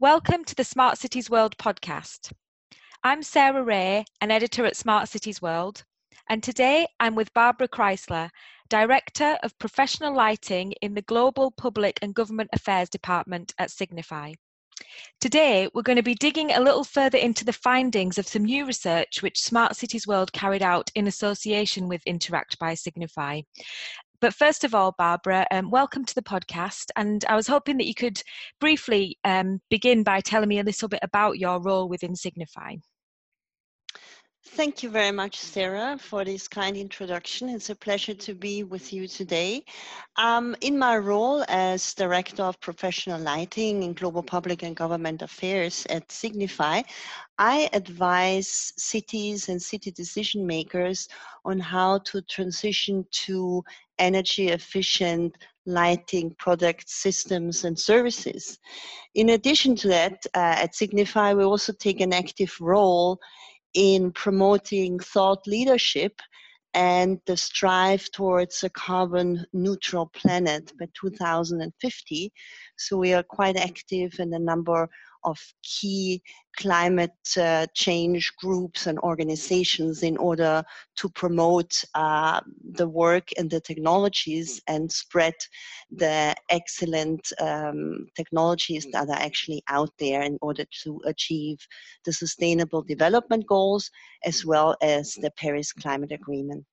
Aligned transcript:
Welcome 0.00 0.44
to 0.46 0.54
the 0.54 0.64
Smart 0.64 0.96
Cities 0.96 1.28
World 1.28 1.58
podcast. 1.58 2.32
I'm 3.04 3.22
Sarah 3.22 3.62
Wray, 3.62 4.06
an 4.22 4.30
editor 4.30 4.64
at 4.64 4.74
Smart 4.74 5.10
Cities 5.10 5.42
World, 5.42 5.84
and 6.30 6.42
today 6.42 6.86
I'm 6.98 7.14
with 7.14 7.34
Barbara 7.34 7.68
Kreissler, 7.68 8.30
Director 8.70 9.36
of 9.42 9.58
Professional 9.58 10.16
Lighting 10.16 10.72
in 10.80 10.94
the 10.94 11.02
Global 11.02 11.50
Public 11.50 11.98
and 12.00 12.14
Government 12.14 12.48
Affairs 12.54 12.88
Department 12.88 13.52
at 13.58 13.70
Signify. 13.70 14.32
Today, 15.20 15.68
we're 15.74 15.82
going 15.82 15.96
to 15.96 16.02
be 16.02 16.14
digging 16.14 16.52
a 16.52 16.60
little 16.60 16.84
further 16.84 17.18
into 17.18 17.44
the 17.44 17.52
findings 17.52 18.16
of 18.16 18.26
some 18.26 18.46
new 18.46 18.64
research 18.64 19.20
which 19.20 19.42
Smart 19.42 19.76
Cities 19.76 20.06
World 20.06 20.32
carried 20.32 20.62
out 20.62 20.90
in 20.94 21.08
association 21.08 21.88
with 21.88 22.00
Interact 22.06 22.58
by 22.58 22.72
Signify. 22.72 23.42
But 24.20 24.34
first 24.34 24.64
of 24.64 24.74
all, 24.74 24.94
Barbara, 24.98 25.46
um, 25.50 25.70
welcome 25.70 26.04
to 26.04 26.14
the 26.14 26.22
podcast. 26.22 26.90
And 26.94 27.24
I 27.26 27.36
was 27.36 27.46
hoping 27.46 27.78
that 27.78 27.86
you 27.86 27.94
could 27.94 28.22
briefly 28.60 29.16
um, 29.24 29.60
begin 29.70 30.02
by 30.02 30.20
telling 30.20 30.48
me 30.48 30.58
a 30.58 30.64
little 30.64 30.88
bit 30.88 31.00
about 31.02 31.38
your 31.38 31.58
role 31.60 31.88
within 31.88 32.14
Signify. 32.14 32.76
Thank 34.54 34.82
you 34.82 34.90
very 34.90 35.12
much, 35.12 35.38
Sarah, 35.38 35.96
for 35.96 36.24
this 36.24 36.48
kind 36.48 36.76
introduction. 36.76 37.48
It's 37.48 37.70
a 37.70 37.74
pleasure 37.74 38.14
to 38.14 38.34
be 38.34 38.64
with 38.64 38.92
you 38.92 39.06
today. 39.06 39.64
Um, 40.16 40.56
in 40.60 40.76
my 40.76 40.98
role 40.98 41.44
as 41.48 41.94
Director 41.94 42.42
of 42.42 42.60
Professional 42.60 43.20
Lighting 43.20 43.84
in 43.84 43.92
Global 43.92 44.24
Public 44.24 44.64
and 44.64 44.74
Government 44.74 45.22
Affairs 45.22 45.86
at 45.88 46.10
Signify, 46.10 46.82
I 47.38 47.70
advise 47.72 48.72
cities 48.76 49.48
and 49.48 49.62
city 49.62 49.92
decision 49.92 50.44
makers 50.44 51.08
on 51.44 51.60
how 51.60 51.98
to 51.98 52.20
transition 52.22 53.06
to 53.26 53.62
energy 54.00 54.48
efficient 54.48 55.36
lighting 55.64 56.34
products, 56.38 56.94
systems, 56.94 57.64
and 57.64 57.78
services. 57.78 58.58
In 59.14 59.30
addition 59.30 59.76
to 59.76 59.88
that, 59.88 60.26
uh, 60.34 60.56
at 60.58 60.74
Signify, 60.74 61.34
we 61.34 61.44
also 61.44 61.72
take 61.72 62.00
an 62.00 62.12
active 62.12 62.54
role 62.60 63.20
in 63.74 64.12
promoting 64.12 64.98
thought 64.98 65.46
leadership 65.46 66.20
and 66.74 67.20
the 67.26 67.36
strive 67.36 68.10
towards 68.12 68.62
a 68.62 68.70
carbon 68.70 69.44
neutral 69.52 70.06
planet 70.06 70.72
by 70.78 70.86
2050. 70.94 72.32
So 72.76 72.96
we 72.96 73.12
are 73.12 73.24
quite 73.24 73.56
active 73.56 74.20
in 74.20 74.32
a 74.32 74.38
number 74.38 74.88
of 75.24 75.38
key 75.62 76.22
climate 76.56 77.10
uh, 77.38 77.66
change 77.74 78.32
groups 78.36 78.86
and 78.86 78.98
organizations 79.00 80.02
in 80.02 80.16
order 80.16 80.62
to 80.96 81.08
promote 81.10 81.72
uh, 81.94 82.40
the 82.72 82.88
work 82.88 83.28
and 83.38 83.50
the 83.50 83.60
technologies 83.60 84.60
and 84.66 84.90
spread 84.90 85.34
the 85.90 86.34
excellent 86.50 87.32
um, 87.40 88.06
technologies 88.16 88.86
that 88.92 89.08
are 89.08 89.20
actually 89.20 89.62
out 89.68 89.90
there 89.98 90.22
in 90.22 90.38
order 90.42 90.64
to 90.82 91.00
achieve 91.06 91.58
the 92.04 92.12
sustainable 92.12 92.82
development 92.82 93.46
goals 93.46 93.90
as 94.24 94.44
well 94.44 94.76
as 94.82 95.14
the 95.14 95.30
Paris 95.32 95.72
Climate 95.72 96.12
Agreement. 96.12 96.64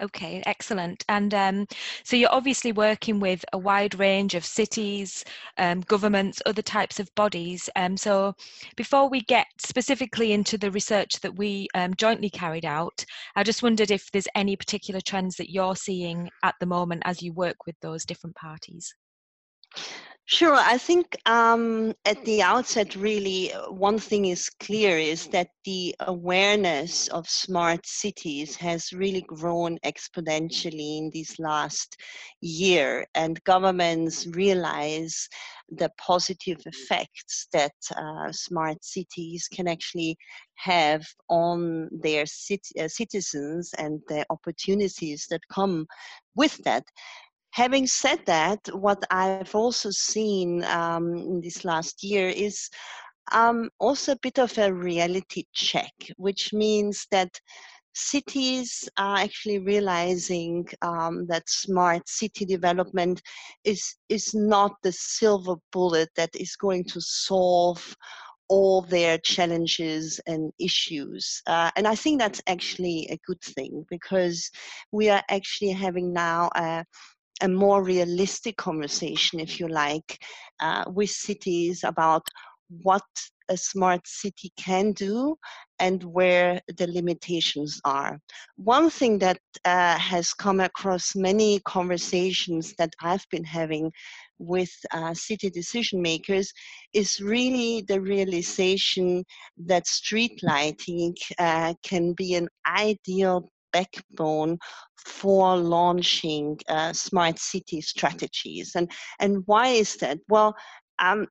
Okay, 0.00 0.42
excellent. 0.46 1.04
And 1.08 1.34
um, 1.34 1.66
so 2.04 2.14
you're 2.14 2.32
obviously 2.32 2.70
working 2.70 3.18
with 3.18 3.44
a 3.52 3.58
wide 3.58 3.98
range 3.98 4.36
of 4.36 4.44
cities, 4.44 5.24
um, 5.56 5.80
governments, 5.80 6.40
other 6.46 6.62
types 6.62 7.00
of 7.00 7.12
bodies. 7.16 7.68
Um, 7.74 7.96
so 7.96 8.34
before 8.76 9.08
we 9.08 9.22
get 9.22 9.46
specifically 9.58 10.32
into 10.32 10.56
the 10.56 10.70
research 10.70 11.20
that 11.20 11.36
we 11.36 11.66
um, 11.74 11.94
jointly 11.94 12.30
carried 12.30 12.64
out, 12.64 13.04
I 13.34 13.42
just 13.42 13.64
wondered 13.64 13.90
if 13.90 14.08
there's 14.12 14.28
any 14.36 14.54
particular 14.54 15.00
trends 15.00 15.34
that 15.36 15.50
you're 15.50 15.76
seeing 15.76 16.30
at 16.44 16.54
the 16.60 16.66
moment 16.66 17.02
as 17.04 17.20
you 17.20 17.32
work 17.32 17.66
with 17.66 17.74
those 17.80 18.04
different 18.04 18.36
parties. 18.36 18.94
Sure. 20.30 20.56
I 20.56 20.76
think 20.76 21.16
um, 21.24 21.94
at 22.04 22.22
the 22.26 22.42
outset, 22.42 22.94
really, 22.96 23.50
uh, 23.52 23.70
one 23.72 23.98
thing 23.98 24.26
is 24.26 24.50
clear 24.60 24.98
is 24.98 25.28
that 25.28 25.48
the 25.64 25.96
awareness 26.00 27.08
of 27.08 27.26
smart 27.28 27.86
cities 27.86 28.54
has 28.56 28.92
really 28.92 29.22
grown 29.22 29.78
exponentially 29.86 30.98
in 30.98 31.10
this 31.14 31.38
last 31.38 31.96
year, 32.42 33.06
and 33.14 33.42
governments 33.44 34.26
realize 34.26 35.28
the 35.70 35.90
positive 35.96 36.60
effects 36.66 37.48
that 37.54 37.72
uh, 37.96 38.30
smart 38.30 38.84
cities 38.84 39.48
can 39.50 39.66
actually 39.66 40.18
have 40.56 41.06
on 41.30 41.88
their 42.02 42.26
cit- 42.26 42.72
uh, 42.78 42.86
citizens 42.88 43.72
and 43.78 44.02
the 44.08 44.26
opportunities 44.28 45.26
that 45.30 45.40
come 45.50 45.86
with 46.36 46.56
that 46.64 46.84
having 47.58 47.88
said 47.88 48.20
that, 48.26 48.60
what 48.72 49.02
I've 49.10 49.52
also 49.52 49.90
seen 49.90 50.62
um, 50.66 51.16
in 51.16 51.40
this 51.40 51.64
last 51.64 52.04
year 52.04 52.28
is 52.28 52.70
um, 53.32 53.68
also 53.80 54.12
a 54.12 54.22
bit 54.22 54.38
of 54.38 54.56
a 54.58 54.72
reality 54.72 55.42
check, 55.52 55.92
which 56.18 56.52
means 56.52 57.08
that 57.10 57.30
cities 57.94 58.88
are 58.96 59.16
actually 59.18 59.58
realizing 59.58 60.68
um, 60.82 61.26
that 61.26 61.48
smart 61.48 62.08
city 62.08 62.44
development 62.44 63.20
is 63.64 63.96
is 64.08 64.34
not 64.34 64.72
the 64.84 64.92
silver 64.92 65.56
bullet 65.72 66.10
that 66.14 66.30
is 66.36 66.54
going 66.54 66.84
to 66.84 67.00
solve 67.00 67.96
all 68.48 68.82
their 68.82 69.18
challenges 69.18 70.20
and 70.26 70.52
issues. 70.58 71.42
Uh, 71.46 71.70
and 71.76 71.88
I 71.88 71.96
think 71.96 72.20
that's 72.20 72.40
actually 72.46 73.08
a 73.10 73.18
good 73.26 73.42
thing 73.42 73.84
because 73.90 74.50
we 74.92 75.10
are 75.10 75.24
actually 75.28 75.72
having 75.72 76.12
now 76.12 76.50
a, 76.54 76.84
a 77.42 77.48
more 77.48 77.82
realistic 77.82 78.56
conversation, 78.56 79.40
if 79.40 79.60
you 79.60 79.68
like, 79.68 80.22
uh, 80.60 80.84
with 80.88 81.10
cities 81.10 81.84
about 81.84 82.26
what 82.82 83.02
a 83.48 83.56
smart 83.56 84.06
city 84.06 84.52
can 84.56 84.92
do 84.92 85.36
and 85.78 86.02
where 86.04 86.60
the 86.76 86.86
limitations 86.86 87.80
are. 87.84 88.18
One 88.56 88.90
thing 88.90 89.18
that 89.20 89.38
uh, 89.64 89.98
has 89.98 90.34
come 90.34 90.60
across 90.60 91.14
many 91.14 91.60
conversations 91.60 92.74
that 92.78 92.92
I've 93.00 93.26
been 93.30 93.44
having 93.44 93.90
with 94.38 94.70
uh, 94.92 95.14
city 95.14 95.50
decision 95.50 96.02
makers 96.02 96.52
is 96.92 97.20
really 97.20 97.84
the 97.88 98.00
realization 98.00 99.24
that 99.66 99.86
street 99.86 100.42
lighting 100.42 101.14
uh, 101.38 101.74
can 101.82 102.12
be 102.12 102.34
an 102.34 102.48
ideal 102.66 103.50
backbone 103.72 104.58
for 104.96 105.56
launching 105.56 106.58
uh, 106.68 106.92
smart 106.92 107.38
city 107.38 107.80
strategies. 107.80 108.74
And, 108.74 108.90
and 109.20 109.42
why 109.46 109.68
is 109.68 109.96
that? 109.96 110.18
Well, 110.28 110.54
um, 110.98 111.26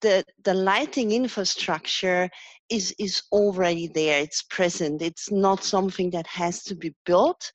the, 0.00 0.24
the 0.44 0.54
lighting 0.54 1.12
infrastructure 1.12 2.28
is, 2.68 2.94
is 2.98 3.22
already 3.32 3.88
there, 3.88 4.20
it's 4.20 4.42
present, 4.42 5.02
it's 5.02 5.30
not 5.30 5.64
something 5.64 6.10
that 6.10 6.26
has 6.26 6.62
to 6.64 6.74
be 6.74 6.94
built. 7.04 7.50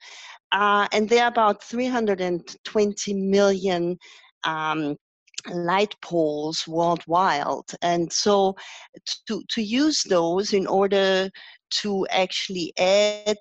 Uh, 0.52 0.88
and 0.92 1.10
there 1.10 1.24
are 1.24 1.30
about 1.30 1.64
320 1.64 3.14
million 3.14 3.98
um, 4.44 4.96
light 5.52 5.96
poles 6.02 6.68
worldwide. 6.68 7.46
And 7.82 8.12
so 8.12 8.56
to, 9.28 9.44
to 9.50 9.62
use 9.62 10.04
those 10.04 10.54
in 10.54 10.68
order 10.68 11.30
to 11.82 12.08
actually 12.12 12.74
add 12.78 13.40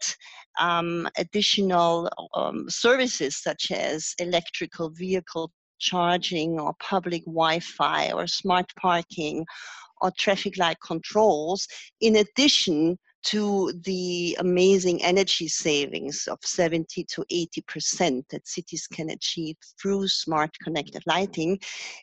um, 0.58 1.08
additional 1.18 2.10
um, 2.34 2.68
services 2.68 3.36
such 3.36 3.70
as 3.70 4.14
electrical 4.18 4.90
vehicle 4.90 5.50
charging 5.78 6.60
or 6.60 6.74
public 6.80 7.24
Wi-Fi 7.24 8.12
or 8.12 8.26
smart 8.26 8.66
parking 8.80 9.44
or 10.00 10.12
traffic 10.18 10.56
light 10.56 10.78
controls 10.84 11.66
in 12.00 12.16
addition 12.16 12.98
to 13.25 13.72
the 13.84 14.37
amazing 14.41 15.03
energy 15.03 15.49
savings 15.49 16.27
of 16.28 16.38
70 16.43 17.05
to 17.05 17.25
80% 17.31 18.28
that 18.31 18.49
cities 18.49 18.87
can 18.87 19.10
achieve 19.10 19.56
through 19.81 20.09
smart 20.09 20.50
connected 20.62 21.02
lighting 21.06 21.58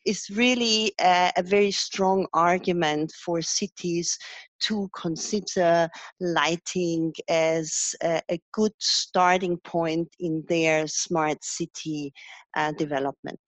is 0.06 0.30
really 0.30 0.94
a, 1.00 1.32
a 1.38 1.44
very 1.44 1.72
strong 1.72 2.28
argument 2.34 3.12
for 3.24 3.42
cities 3.42 4.18
to 4.62 4.90
consider 4.94 5.90
lighting 6.20 7.14
as 7.28 7.96
a, 8.04 8.22
a 8.30 8.40
good 8.52 8.74
starting 8.80 9.58
point 9.58 10.08
in 10.20 10.44
their 10.48 10.88
smart 10.88 11.44
city 11.44 12.14
uh, 12.56 12.72
development. 12.74 13.40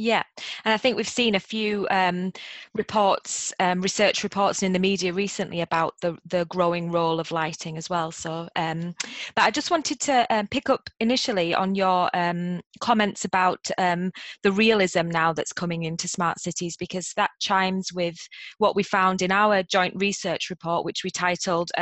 Yeah, 0.00 0.22
and 0.64 0.72
I 0.72 0.76
think 0.76 0.96
we've 0.96 1.08
seen 1.08 1.34
a 1.34 1.40
few 1.40 1.88
um, 1.90 2.32
reports, 2.72 3.52
um, 3.58 3.80
research 3.80 4.22
reports 4.22 4.62
in 4.62 4.72
the 4.72 4.78
media 4.78 5.12
recently 5.12 5.60
about 5.60 5.94
the 6.02 6.16
the 6.24 6.44
growing 6.44 6.92
role 6.92 7.18
of 7.18 7.32
lighting 7.32 7.76
as 7.76 7.90
well. 7.90 8.12
So, 8.12 8.48
um, 8.54 8.94
but 9.34 9.42
I 9.42 9.50
just 9.50 9.72
wanted 9.72 9.98
to 10.02 10.24
um, 10.32 10.46
pick 10.46 10.70
up 10.70 10.88
initially 11.00 11.52
on 11.52 11.74
your 11.74 12.10
um, 12.14 12.60
comments 12.78 13.24
about 13.24 13.58
um, 13.76 14.12
the 14.44 14.52
realism 14.52 15.08
now 15.08 15.32
that's 15.32 15.52
coming 15.52 15.82
into 15.82 16.06
smart 16.06 16.38
cities 16.38 16.76
because 16.76 17.12
that 17.16 17.30
chimes 17.40 17.92
with 17.92 18.18
what 18.58 18.76
we 18.76 18.84
found 18.84 19.20
in 19.20 19.32
our 19.32 19.64
joint 19.64 19.94
research 19.96 20.48
report, 20.48 20.84
which 20.84 21.02
we 21.02 21.10
titled 21.10 21.72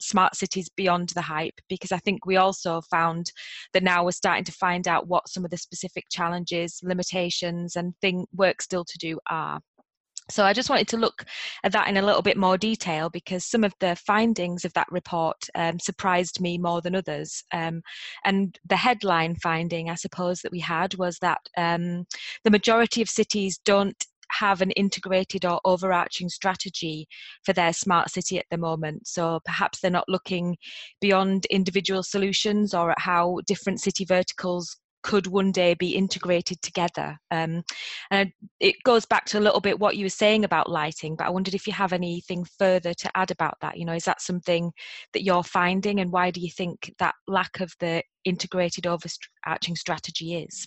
"Smart 0.00 0.34
Cities 0.34 0.70
Beyond 0.78 1.10
the 1.10 1.20
Hype." 1.20 1.60
Because 1.68 1.92
I 1.92 1.98
think 1.98 2.24
we 2.24 2.36
also 2.36 2.80
found 2.90 3.32
that 3.74 3.82
now 3.82 4.02
we're 4.02 4.12
starting 4.12 4.44
to 4.44 4.52
find 4.52 4.88
out 4.88 5.08
what 5.08 5.28
some 5.28 5.44
of 5.44 5.50
the 5.50 5.58
specific 5.58 6.06
challenges, 6.10 6.80
limitations 6.82 7.65
and 7.74 7.94
thing 8.00 8.26
work 8.32 8.62
still 8.62 8.84
to 8.84 8.98
do 8.98 9.18
are. 9.28 9.60
So 10.28 10.44
I 10.44 10.52
just 10.52 10.70
wanted 10.70 10.88
to 10.88 10.96
look 10.96 11.24
at 11.62 11.72
that 11.72 11.88
in 11.88 11.96
a 11.96 12.02
little 12.02 12.22
bit 12.22 12.36
more 12.36 12.58
detail 12.58 13.08
because 13.08 13.44
some 13.44 13.62
of 13.62 13.72
the 13.78 13.94
findings 13.94 14.64
of 14.64 14.72
that 14.72 14.88
report 14.90 15.36
um, 15.54 15.78
surprised 15.78 16.40
me 16.40 16.58
more 16.58 16.80
than 16.80 16.96
others. 16.96 17.44
Um, 17.52 17.82
and 18.24 18.58
the 18.68 18.76
headline 18.76 19.36
finding, 19.36 19.88
I 19.88 19.94
suppose, 19.94 20.40
that 20.40 20.50
we 20.50 20.60
had 20.60 20.94
was 20.94 21.18
that 21.20 21.38
um, 21.56 22.06
the 22.42 22.50
majority 22.50 23.02
of 23.02 23.08
cities 23.08 23.60
don't 23.64 24.04
have 24.30 24.60
an 24.60 24.72
integrated 24.72 25.44
or 25.44 25.60
overarching 25.64 26.28
strategy 26.28 27.06
for 27.44 27.52
their 27.52 27.72
smart 27.72 28.10
city 28.10 28.38
at 28.38 28.46
the 28.50 28.58
moment. 28.58 29.06
So 29.06 29.40
perhaps 29.44 29.80
they're 29.80 29.90
not 29.90 30.08
looking 30.08 30.56
beyond 31.00 31.46
individual 31.46 32.02
solutions 32.02 32.74
or 32.74 32.90
at 32.90 32.98
how 32.98 33.40
different 33.46 33.80
city 33.80 34.04
verticals 34.04 34.76
could 35.06 35.28
one 35.28 35.52
day 35.52 35.72
be 35.74 35.94
integrated 35.94 36.60
together. 36.62 37.16
Um, 37.30 37.62
and 38.10 38.32
it 38.58 38.74
goes 38.84 39.06
back 39.06 39.24
to 39.26 39.38
a 39.38 39.40
little 39.40 39.60
bit 39.60 39.78
what 39.78 39.96
you 39.96 40.04
were 40.04 40.10
saying 40.10 40.44
about 40.44 40.68
lighting, 40.68 41.14
but 41.14 41.28
I 41.28 41.30
wondered 41.30 41.54
if 41.54 41.64
you 41.64 41.72
have 41.72 41.92
anything 41.92 42.44
further 42.58 42.92
to 42.92 43.10
add 43.14 43.30
about 43.30 43.54
that. 43.60 43.78
You 43.78 43.84
know, 43.84 43.92
is 43.92 44.04
that 44.04 44.20
something 44.20 44.72
that 45.12 45.22
you're 45.22 45.44
finding, 45.44 46.00
and 46.00 46.10
why 46.10 46.32
do 46.32 46.40
you 46.40 46.50
think 46.50 46.92
that 46.98 47.14
lack 47.28 47.60
of 47.60 47.72
the 47.78 48.02
integrated 48.24 48.84
overarching 48.84 49.76
strategy 49.76 50.34
is? 50.34 50.66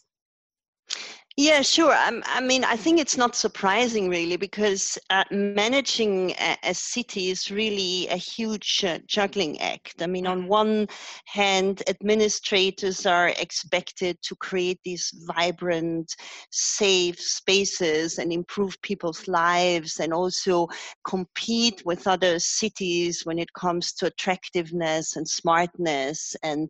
Yeah, 1.41 1.61
sure. 1.61 1.95
Um, 1.95 2.21
I 2.25 2.41
mean, 2.41 2.65
I 2.65 2.75
think 2.75 2.99
it's 2.99 3.15
not 3.15 3.33
surprising 3.33 4.09
really 4.09 4.35
because 4.35 4.97
uh, 5.09 5.23
managing 5.31 6.31
a, 6.31 6.57
a, 6.63 6.73
city 6.73 7.29
is 7.29 7.49
really 7.49 8.09
a 8.09 8.17
huge 8.17 8.83
uh, 8.83 8.99
juggling 9.07 9.57
act. 9.61 10.01
I 10.01 10.07
mean, 10.07 10.27
on 10.27 10.39
mm-hmm. 10.39 10.49
one 10.49 10.87
hand, 11.23 11.81
administrators 11.87 13.05
are 13.05 13.29
expected 13.29 14.21
to 14.23 14.35
create 14.35 14.81
these 14.83 15.13
vibrant, 15.33 16.13
safe 16.51 17.17
spaces 17.21 18.19
and 18.19 18.33
improve 18.33 18.75
people's 18.81 19.25
lives 19.29 20.01
and 20.01 20.13
also 20.13 20.67
compete 21.05 21.81
with 21.85 22.05
other 22.05 22.37
cities 22.39 23.25
when 23.25 23.39
it 23.39 23.53
comes 23.53 23.93
to 23.93 24.07
attractiveness 24.07 25.15
and 25.15 25.25
smartness 25.25 26.35
and 26.43 26.69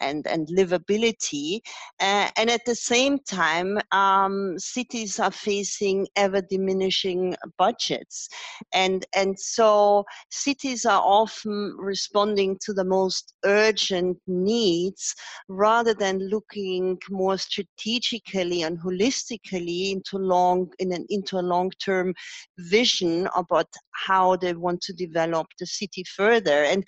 and 0.00 0.26
and 0.26 0.48
livability. 0.48 1.60
Uh, 2.00 2.30
and 2.38 2.48
at 2.48 2.64
the 2.64 2.74
same 2.74 3.18
time, 3.18 3.78
um, 4.06 4.58
cities 4.58 5.18
are 5.18 5.30
facing 5.30 6.06
ever 6.16 6.40
diminishing 6.40 7.34
budgets. 7.58 8.28
And, 8.72 9.04
and 9.14 9.38
so 9.38 10.04
cities 10.30 10.84
are 10.86 11.02
often 11.02 11.76
responding 11.78 12.58
to 12.64 12.72
the 12.72 12.84
most 12.84 13.34
urgent 13.44 14.18
needs 14.26 15.14
rather 15.48 15.94
than 15.94 16.28
looking 16.28 16.98
more 17.10 17.38
strategically 17.38 18.62
and 18.62 18.78
holistically 18.78 19.92
into 19.92 20.16
long 20.18 20.70
in 20.78 20.92
an, 20.92 21.04
into 21.08 21.38
a 21.38 21.48
long-term 21.54 22.14
vision 22.58 23.28
about 23.36 23.66
how 24.06 24.36
they 24.36 24.54
want 24.54 24.80
to 24.82 24.92
develop 24.92 25.46
the 25.58 25.66
city 25.66 26.04
further. 26.04 26.64
And 26.64 26.84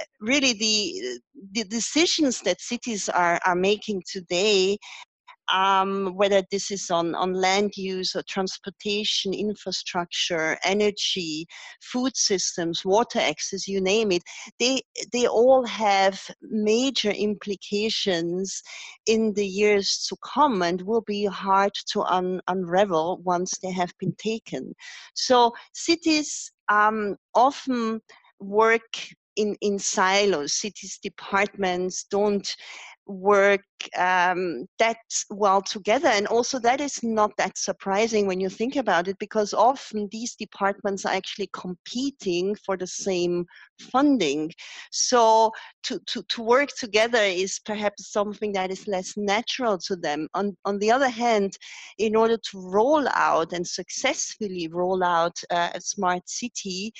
uh, 0.00 0.04
really 0.20 0.52
the 0.52 1.20
the 1.52 1.64
decisions 1.64 2.40
that 2.42 2.60
cities 2.60 3.08
are, 3.08 3.40
are 3.46 3.54
making 3.54 4.02
today 4.10 4.76
um, 5.52 6.14
whether 6.14 6.42
this 6.50 6.70
is 6.70 6.90
on, 6.90 7.14
on 7.14 7.32
land 7.32 7.72
use 7.76 8.14
or 8.14 8.22
transportation, 8.28 9.32
infrastructure, 9.32 10.58
energy, 10.64 11.46
food 11.82 12.16
systems, 12.16 12.84
water 12.84 13.18
access, 13.18 13.66
you 13.66 13.80
name 13.80 14.12
it, 14.12 14.22
they, 14.58 14.80
they 15.12 15.26
all 15.26 15.64
have 15.66 16.20
major 16.42 17.10
implications 17.10 18.62
in 19.06 19.32
the 19.34 19.46
years 19.46 20.06
to 20.08 20.16
come 20.24 20.62
and 20.62 20.82
will 20.82 21.02
be 21.02 21.24
hard 21.24 21.72
to 21.92 22.02
un, 22.02 22.40
unravel 22.48 23.20
once 23.24 23.58
they 23.62 23.72
have 23.72 23.92
been 23.98 24.14
taken. 24.18 24.74
So 25.14 25.52
cities 25.72 26.52
um, 26.68 27.16
often 27.34 28.00
work 28.40 29.08
in, 29.36 29.56
in 29.60 29.78
silos. 29.78 30.52
Cities 30.52 30.98
departments 31.02 32.04
don't 32.10 32.54
work 33.08 33.62
um, 33.96 34.66
that 34.78 34.98
well 35.30 35.62
together. 35.62 36.08
And 36.08 36.26
also, 36.26 36.58
that 36.60 36.80
is 36.80 37.02
not 37.02 37.32
that 37.38 37.58
surprising 37.58 38.26
when 38.26 38.38
you 38.38 38.48
think 38.48 38.76
about 38.76 39.08
it, 39.08 39.18
because 39.18 39.54
often 39.54 40.08
these 40.12 40.34
departments 40.34 41.04
are 41.04 41.14
actually 41.14 41.48
competing 41.52 42.54
for 42.54 42.76
the 42.76 42.86
same 42.86 43.46
funding. 43.80 44.52
So, 44.92 45.50
to, 45.88 45.98
to, 46.06 46.22
to 46.24 46.42
work 46.42 46.68
together 46.78 47.22
is 47.22 47.60
perhaps 47.64 48.12
something 48.12 48.52
that 48.52 48.70
is 48.70 48.86
less 48.86 49.16
natural 49.16 49.78
to 49.78 49.96
them. 49.96 50.28
On, 50.34 50.54
on 50.66 50.78
the 50.78 50.90
other 50.90 51.08
hand, 51.08 51.56
in 51.96 52.14
order 52.14 52.36
to 52.36 52.70
roll 52.70 53.08
out 53.14 53.54
and 53.54 53.66
successfully 53.66 54.68
roll 54.68 55.02
out 55.02 55.36
uh, 55.50 55.70
a 55.74 55.80
smart 55.80 56.28
city 56.28 56.92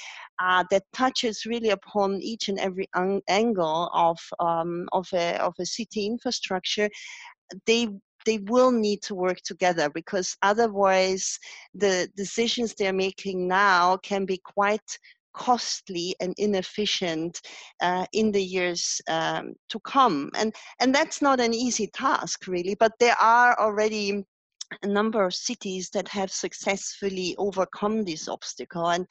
uh, 0.43 0.65
that 0.71 0.85
touches 0.95 1.45
really 1.45 1.69
upon 1.69 2.21
each 2.23 2.49
and 2.49 2.59
every 2.59 2.89
angle 3.29 3.91
of, 3.93 4.19
um, 4.41 4.89
of, 4.93 5.07
a, 5.13 5.37
of 5.43 5.53
a 5.61 5.67
city 5.67 6.07
infrastructure, 6.07 6.89
they 7.67 7.89
they 8.27 8.39
will 8.49 8.73
need 8.73 9.01
to 9.01 9.15
work 9.15 9.39
together 9.43 9.89
because 9.89 10.37
otherwise 10.43 11.39
the 11.73 12.11
decisions 12.15 12.75
they're 12.75 12.93
making 12.93 13.49
now 13.49 13.97
can 13.99 14.27
be 14.27 14.39
quite 14.45 14.99
costly 15.39 16.15
and 16.21 16.35
inefficient 16.37 17.41
uh, 17.81 18.07
in 18.13 18.33
the 18.33 18.43
years 18.43 19.01
um, 19.09 19.55
to 19.69 19.79
come. 19.81 20.31
And 20.35 20.55
and 20.81 20.95
that's 20.95 21.23
not 21.23 21.41
an 21.41 21.55
easy 21.55 21.89
task 21.89 22.47
really 22.47 22.75
but 22.75 22.93
there 23.01 23.17
are 23.21 23.59
already 23.59 24.25
a 24.83 24.87
number 24.87 25.25
of 25.25 25.35
cities 25.35 25.89
that 25.95 26.07
have 26.09 26.31
successfully 26.31 27.35
overcome 27.39 28.05
this 28.05 28.29
obstacle. 28.29 28.89
And 28.91 29.07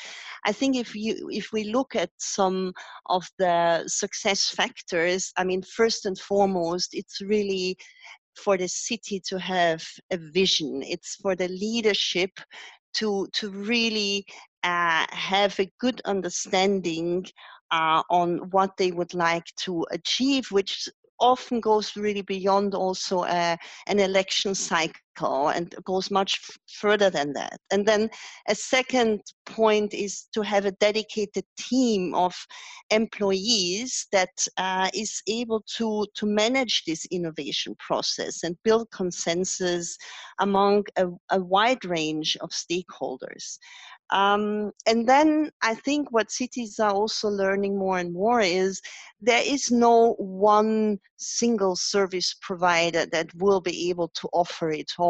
i 0.45 0.51
think 0.51 0.75
if 0.75 0.95
you 0.95 1.13
if 1.31 1.51
we 1.51 1.63
look 1.75 1.95
at 1.95 2.11
some 2.17 2.73
of 3.07 3.23
the 3.39 3.83
success 3.87 4.49
factors 4.49 5.31
i 5.37 5.43
mean 5.43 5.63
first 5.63 6.05
and 6.05 6.17
foremost 6.19 6.89
it's 6.93 7.21
really 7.21 7.77
for 8.37 8.57
the 8.57 8.67
city 8.67 9.19
to 9.27 9.39
have 9.39 9.83
a 10.11 10.17
vision. 10.17 10.83
It's 10.83 11.15
for 11.15 11.35
the 11.35 11.47
leadership 11.47 12.31
to 12.93 13.27
to 13.33 13.49
really 13.49 14.25
have 14.63 15.59
a 15.59 15.71
good 15.79 16.01
understanding 16.05 17.25
uh, 17.71 18.01
on 18.09 18.49
what 18.51 18.75
they 18.77 18.91
would 18.91 19.13
like 19.13 19.45
to 19.57 19.85
achieve, 19.91 20.47
which 20.51 20.87
often 21.19 21.59
goes 21.59 21.95
really 21.95 22.21
beyond 22.21 22.75
also 22.75 23.21
uh, 23.21 23.55
an 23.87 23.99
election 23.99 24.53
cycle 24.53 25.01
and 25.25 25.73
goes 25.83 26.11
much 26.11 26.39
further 26.67 27.09
than 27.09 27.33
that. 27.33 27.59
And 27.71 27.85
then 27.85 28.09
a 28.47 28.55
second 28.55 29.21
point 29.45 29.93
is 29.93 30.27
to 30.33 30.41
have 30.41 30.65
a 30.65 30.71
dedicated 30.71 31.45
team 31.57 32.13
of 32.15 32.35
employees 32.89 34.07
that 34.11 34.29
uh, 34.57 34.89
is 34.93 35.21
able 35.27 35.63
to, 35.77 36.05
to 36.15 36.25
manage 36.25 36.83
this 36.85 37.05
innovation 37.11 37.75
process 37.79 38.43
and 38.43 38.57
build 38.63 38.89
consensus 38.91 39.97
among 40.39 40.83
a, 40.97 41.07
a 41.31 41.39
wide 41.39 41.83
range 41.85 42.37
of 42.41 42.49
stakeholders. 42.49 43.57
Um, 44.09 44.71
and 44.85 45.07
then 45.07 45.51
I 45.61 45.75
think 45.75 46.11
what 46.11 46.31
cities 46.31 46.79
are 46.79 46.93
also 46.93 47.27
learning 47.29 47.77
more 47.77 47.97
and 47.97 48.13
more 48.13 48.39
is 48.39 48.81
there 49.19 49.43
is 49.45 49.69
no 49.69 50.13
one 50.13 50.99
single 51.17 51.75
service 51.75 52.35
provider 52.41 53.05
that 53.07 53.33
will 53.35 53.59
be 53.59 53.89
able 53.89 54.09
to 54.09 54.29
offer 54.31 54.71
it 54.71 54.91
all. 54.97 55.06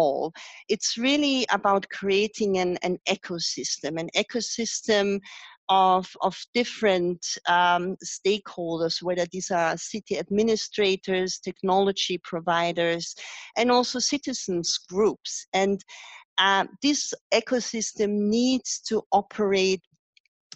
It's 0.69 0.97
really 0.97 1.45
about 1.51 1.89
creating 1.89 2.57
an, 2.57 2.77
an 2.83 2.97
ecosystem, 3.07 3.99
an 3.99 4.09
ecosystem 4.15 5.19
of, 5.69 6.15
of 6.21 6.37
different 6.53 7.25
um, 7.47 7.97
stakeholders, 8.03 9.01
whether 9.01 9.25
these 9.31 9.51
are 9.51 9.77
city 9.77 10.17
administrators, 10.17 11.39
technology 11.39 12.17
providers, 12.23 13.15
and 13.57 13.71
also 13.71 13.99
citizens 13.99 14.77
groups. 14.89 15.47
And 15.53 15.83
uh, 16.37 16.65
this 16.81 17.13
ecosystem 17.33 18.29
needs 18.29 18.79
to 18.87 19.01
operate 19.11 19.81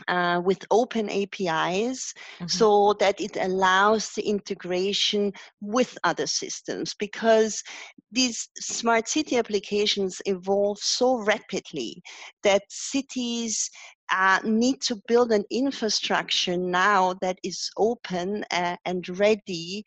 uh, 0.07 0.41
with 0.43 0.65
open 0.71 1.09
APIs 1.09 2.13
mm-hmm. 2.39 2.47
so 2.47 2.95
that 2.99 3.19
it 3.19 3.37
allows 3.39 4.09
the 4.09 4.23
integration 4.23 5.31
with 5.61 5.97
other 6.03 6.27
systems 6.27 6.93
because 6.93 7.63
these 8.11 8.49
smart 8.57 9.07
city 9.07 9.37
applications 9.37 10.21
evolve 10.25 10.77
so 10.79 11.17
rapidly 11.17 12.01
that 12.43 12.63
cities 12.69 13.69
uh, 14.11 14.39
need 14.43 14.81
to 14.81 15.01
build 15.07 15.31
an 15.31 15.45
infrastructure 15.49 16.57
now 16.57 17.15
that 17.21 17.37
is 17.43 17.69
open 17.77 18.43
uh, 18.51 18.75
and 18.85 19.07
ready 19.19 19.83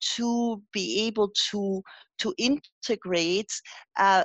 to 0.00 0.62
be 0.72 1.06
able 1.06 1.30
to 1.50 1.82
to 2.18 2.34
integrate 2.38 3.50
uh, 3.98 4.24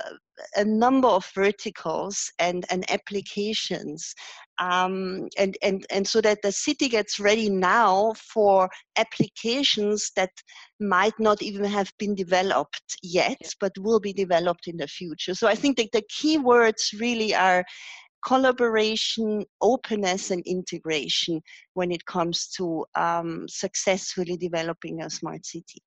a 0.56 0.64
number 0.64 1.08
of 1.08 1.30
verticals 1.34 2.30
and, 2.38 2.64
and 2.70 2.90
applications 2.90 4.14
um, 4.60 5.28
and, 5.38 5.56
and, 5.62 5.84
and 5.90 6.06
so 6.06 6.20
that 6.20 6.40
the 6.42 6.52
city 6.52 6.88
gets 6.88 7.18
ready 7.18 7.48
now 7.48 8.12
for 8.32 8.68
applications 8.96 10.10
that 10.16 10.30
might 10.80 11.18
not 11.18 11.42
even 11.42 11.64
have 11.64 11.90
been 11.98 12.14
developed 12.14 12.96
yet 13.02 13.40
but 13.60 13.72
will 13.78 14.00
be 14.00 14.12
developed 14.12 14.66
in 14.66 14.76
the 14.76 14.88
future 14.88 15.34
so 15.34 15.46
i 15.46 15.54
think 15.54 15.76
that 15.76 15.92
the 15.92 16.02
key 16.08 16.38
words 16.38 16.90
really 16.98 17.34
are 17.34 17.64
collaboration, 18.24 19.44
openness, 19.60 20.30
and 20.30 20.42
integration 20.46 21.40
when 21.74 21.90
it 21.90 22.04
comes 22.06 22.48
to 22.48 22.84
um, 22.94 23.46
successfully 23.48 24.36
developing 24.36 25.02
a 25.02 25.10
smart 25.10 25.44
city. 25.44 25.82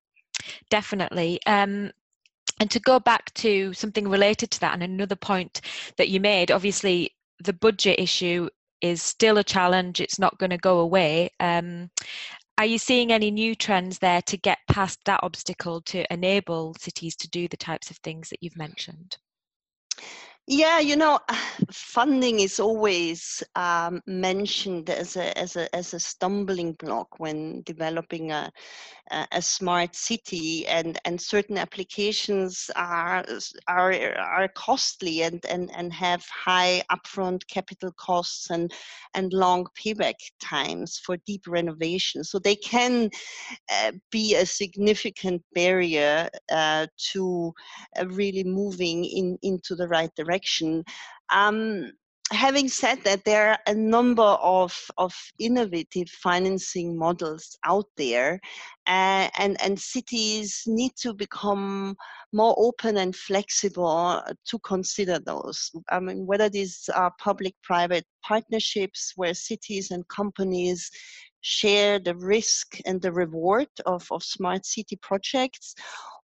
Definitely. 0.70 1.40
Um, 1.46 1.90
and 2.60 2.70
to 2.70 2.80
go 2.80 2.98
back 2.98 3.32
to 3.34 3.72
something 3.74 4.08
related 4.08 4.50
to 4.52 4.60
that, 4.60 4.74
and 4.74 4.82
another 4.82 5.16
point 5.16 5.60
that 5.96 6.08
you 6.08 6.20
made, 6.20 6.50
obviously, 6.50 7.10
the 7.40 7.52
budget 7.52 7.98
issue 7.98 8.48
is 8.80 9.02
still 9.02 9.38
a 9.38 9.44
challenge. 9.44 10.00
It's 10.00 10.18
not 10.18 10.38
going 10.38 10.50
to 10.50 10.58
go 10.58 10.80
away. 10.80 11.30
Um, 11.40 11.90
are 12.58 12.66
you 12.66 12.78
seeing 12.78 13.12
any 13.12 13.30
new 13.30 13.54
trends 13.54 13.98
there 13.98 14.22
to 14.22 14.36
get 14.38 14.58
past 14.68 15.00
that 15.04 15.20
obstacle 15.22 15.82
to 15.82 16.10
enable 16.12 16.74
cities 16.78 17.14
to 17.16 17.28
do 17.28 17.48
the 17.48 17.56
types 17.56 17.90
of 17.90 17.98
things 17.98 18.30
that 18.30 18.42
you've 18.42 18.56
mentioned? 18.56 19.18
Yeah, 20.48 20.78
you 20.78 20.94
know, 20.94 21.18
funding 21.72 22.38
is 22.40 22.60
always 22.60 23.42
um, 23.56 24.00
mentioned 24.06 24.90
as 24.90 25.16
a, 25.16 25.36
as, 25.36 25.56
a, 25.56 25.74
as 25.74 25.92
a 25.92 25.98
stumbling 25.98 26.74
block 26.74 27.18
when 27.18 27.62
developing 27.62 28.30
a, 28.30 28.52
a 29.32 29.42
smart 29.42 29.96
city 29.96 30.66
and, 30.66 30.98
and 31.04 31.20
certain 31.20 31.58
applications 31.58 32.70
are, 32.76 33.24
are, 33.66 33.92
are 34.14 34.48
costly 34.54 35.22
and, 35.22 35.44
and, 35.46 35.70
and 35.76 35.92
have 35.92 36.24
high 36.26 36.82
upfront 36.92 37.46
capital 37.48 37.92
costs 37.98 38.50
and, 38.50 38.72
and 39.14 39.32
long 39.32 39.66
payback 39.76 40.14
times 40.40 41.00
for 41.04 41.16
deep 41.26 41.42
renovation. 41.48 42.22
So 42.22 42.38
they 42.38 42.56
can 42.56 43.10
uh, 43.72 43.92
be 44.10 44.36
a 44.36 44.46
significant 44.46 45.42
barrier 45.54 46.28
uh, 46.52 46.86
to 47.12 47.52
uh, 47.98 48.06
really 48.08 48.44
moving 48.44 49.04
in, 49.04 49.38
into 49.42 49.74
the 49.74 49.88
right 49.88 50.10
direction. 50.16 50.35
Um, 51.32 51.92
having 52.32 52.68
said 52.68 53.02
that, 53.04 53.24
there 53.24 53.50
are 53.50 53.58
a 53.66 53.74
number 53.74 54.22
of, 54.22 54.76
of 54.98 55.14
innovative 55.38 56.08
financing 56.08 56.96
models 56.96 57.56
out 57.64 57.86
there, 57.96 58.40
uh, 58.86 59.28
and, 59.38 59.56
and 59.62 59.78
cities 59.78 60.62
need 60.66 60.92
to 60.96 61.14
become 61.14 61.94
more 62.32 62.54
open 62.58 62.96
and 62.96 63.14
flexible 63.14 64.22
to 64.46 64.58
consider 64.60 65.18
those. 65.18 65.70
I 65.90 66.00
mean, 66.00 66.26
whether 66.26 66.48
these 66.48 66.88
are 66.94 67.12
public 67.20 67.54
private 67.62 68.04
partnerships 68.22 69.12
where 69.16 69.34
cities 69.34 69.90
and 69.90 70.06
companies 70.08 70.90
share 71.42 72.00
the 72.00 72.16
risk 72.16 72.78
and 72.86 73.00
the 73.00 73.12
reward 73.12 73.68
of, 73.86 74.04
of 74.10 74.22
smart 74.24 74.66
city 74.66 74.98
projects 75.00 75.76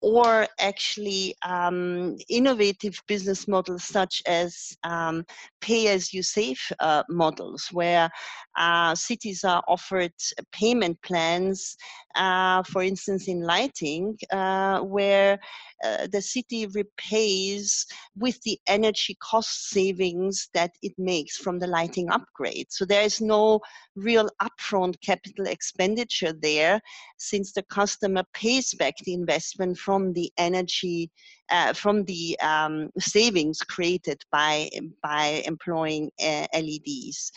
or 0.02 0.48
actually 0.60 1.36
um, 1.44 2.18
innovative 2.28 3.00
business 3.08 3.48
models 3.48 3.84
such 3.84 4.22
as 4.26 4.76
um, 4.84 5.24
pay 5.62 5.88
as 5.90 6.12
you 6.14 6.24
save 6.24 6.60
uh, 6.80 7.04
models, 7.08 7.70
where 7.72 8.10
uh, 8.58 8.96
cities 8.96 9.44
are 9.44 9.64
offered 9.68 10.14
payment 10.52 11.00
plans, 11.04 11.78
uh, 12.16 12.64
for 12.64 12.82
instance, 12.82 13.28
in 13.28 13.42
lighting, 13.42 14.18
uh, 14.32 14.80
where 14.80 15.40
uh, 15.84 16.08
the 16.12 16.22
city 16.22 16.66
repays 16.68 17.86
with 18.18 18.42
the 18.42 18.60
energy 18.68 19.16
cost 19.22 19.70
savings 19.70 20.50
that 20.54 20.72
it 20.82 20.94
makes 20.98 21.38
from 21.38 21.60
the 21.60 21.68
lighting 21.68 22.10
upgrade. 22.10 22.68
So 22.70 22.86
there 22.86 23.04
is 23.04 23.22
no 23.22 23.60
real 23.96 24.30
upfront 24.42 25.00
capital 25.02 25.46
expenditure 25.46 26.34
there 26.34 26.82
since 27.18 27.52
the 27.52 27.64
customer 27.64 28.24
pays 28.34 28.74
back 28.74 28.96
the 29.04 29.14
investment 29.14 29.78
from 29.78 29.91
the 30.14 30.32
energy, 30.38 31.10
uh, 31.50 31.74
from 31.74 32.04
the 32.06 32.40
um, 32.40 32.90
savings 33.00 33.60
created 33.60 34.22
by, 34.32 34.70
by 35.04 35.44
employing 35.46 36.10
uh, 36.24 36.48
LEDs. 36.54 37.32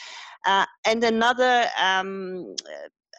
Uh, 0.47 0.67
and 0.87 1.03
another 1.03 1.67
um, 1.81 2.55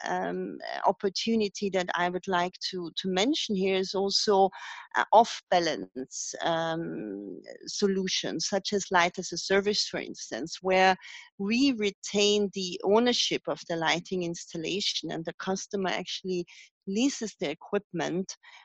um, 0.08 0.58
opportunity 0.86 1.70
that 1.72 1.90
I 1.96 2.10
would 2.10 2.28
like 2.28 2.54
to, 2.72 2.92
to 2.96 3.10
mention 3.10 3.56
here 3.56 3.78
is 3.78 3.96
also 3.96 4.50
uh, 4.96 5.04
off 5.12 5.42
balance 5.50 6.36
um, 6.42 7.42
solutions, 7.66 8.48
such 8.48 8.74
as 8.74 8.92
light 8.92 9.18
as 9.18 9.32
a 9.32 9.38
service, 9.38 9.88
for 9.88 10.00
instance, 10.00 10.60
where 10.62 10.96
we 11.38 11.74
retain 11.74 12.50
the 12.54 12.80
ownership 12.84 13.42
of 13.48 13.62
the 13.70 13.76
lighting 13.76 14.24
installation 14.24 15.12
and 15.12 15.26
the 15.26 15.34
customer 15.40 15.90
actually 15.90 16.46
leases 16.88 17.36
the 17.40 17.50
equipment, 17.50 18.32
uh, 18.32 18.65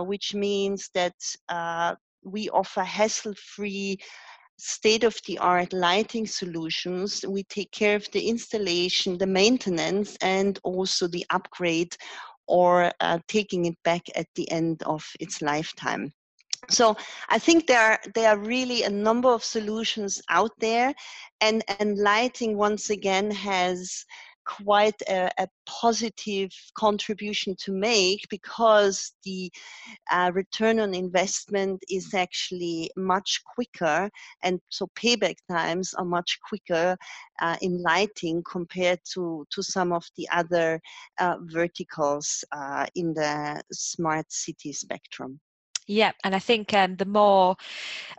which 0.00 0.34
means 0.34 0.90
that 0.94 1.14
uh, 1.48 1.94
we 2.22 2.50
offer 2.50 2.82
hassle 2.82 3.34
free 3.34 3.98
state 4.58 5.04
of 5.04 5.18
the 5.26 5.38
art 5.38 5.72
lighting 5.72 6.26
solutions. 6.26 7.24
We 7.26 7.44
take 7.44 7.70
care 7.70 7.96
of 7.96 8.10
the 8.12 8.28
installation, 8.28 9.16
the 9.16 9.26
maintenance, 9.26 10.16
and 10.20 10.58
also 10.64 11.08
the 11.08 11.24
upgrade 11.30 11.96
or 12.46 12.90
uh, 13.00 13.18
taking 13.26 13.66
it 13.66 13.76
back 13.84 14.02
at 14.16 14.26
the 14.34 14.50
end 14.50 14.82
of 14.82 15.02
its 15.18 15.40
lifetime. 15.40 16.12
So 16.68 16.96
I 17.28 17.38
think 17.38 17.66
there 17.66 17.80
are, 17.80 18.00
there 18.14 18.30
are 18.30 18.38
really 18.38 18.82
a 18.82 18.90
number 18.90 19.30
of 19.30 19.42
solutions 19.42 20.20
out 20.28 20.52
there, 20.58 20.92
and, 21.40 21.64
and 21.78 21.96
lighting 21.96 22.56
once 22.56 22.90
again 22.90 23.30
has 23.30 24.04
quite 24.50 25.00
a, 25.08 25.30
a, 25.38 25.48
positive 25.66 26.50
contribution 26.74 27.54
to 27.56 27.70
make 27.70 28.28
because 28.28 29.12
the 29.24 29.50
uh, 30.10 30.30
return 30.34 30.80
on 30.80 30.94
investment 30.94 31.80
is 31.88 32.12
actually 32.12 32.90
much 32.96 33.40
quicker 33.54 34.10
and 34.42 34.60
so 34.68 34.88
payback 34.96 35.36
times 35.48 35.94
are 35.94 36.04
much 36.04 36.38
quicker 36.48 36.96
uh, 37.40 37.56
in 37.62 37.80
lighting 37.82 38.42
compared 38.50 38.98
to, 39.04 39.46
to 39.50 39.62
some 39.62 39.92
of 39.92 40.04
the 40.16 40.28
other 40.32 40.80
uh, 41.18 41.36
verticals 41.42 42.44
uh, 42.50 42.86
in 42.96 43.14
the 43.14 43.62
smart 43.72 44.26
city 44.32 44.72
spectrum. 44.72 45.38
Yeah, 45.90 46.12
and 46.22 46.36
I 46.36 46.38
think 46.38 46.72
um, 46.72 46.94
the 46.94 47.04
more 47.04 47.56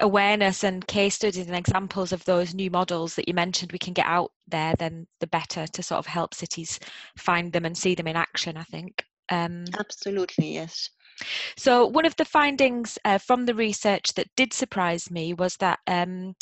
awareness 0.02 0.66
and 0.66 0.86
case 0.88 1.16
studies 1.16 1.48
and 1.48 1.56
examples 1.56 2.12
of 2.12 2.26
those 2.26 2.54
new 2.54 2.70
models 2.70 3.16
that 3.16 3.30
you 3.30 3.34
mentioned 3.34 3.72
we 3.72 3.80
can 3.80 3.94
get 3.94 4.08
out 4.08 4.34
there, 4.46 4.74
then 4.78 5.08
the 5.22 5.28
better 5.28 5.66
to 5.66 5.82
sort 5.82 6.00
of 6.00 6.06
help 6.06 6.34
cities 6.34 6.82
find 7.18 7.54
them 7.54 7.64
and 7.64 7.78
see 7.78 7.96
them 7.96 8.08
in 8.08 8.18
action, 8.18 8.58
I 8.58 8.64
think. 8.64 9.06
Um, 9.30 9.64
Absolutely, 9.80 10.54
yes. 10.56 10.90
So, 11.58 11.86
one 11.86 12.06
of 12.06 12.16
the 12.16 12.26
findings 12.26 12.98
uh, 13.06 13.18
from 13.18 13.46
the 13.46 13.56
research 13.56 14.14
that 14.16 14.28
did 14.36 14.54
surprise 14.54 15.12
me 15.12 15.34
was 15.34 15.56
that 15.58 15.80
um, 15.88 16.36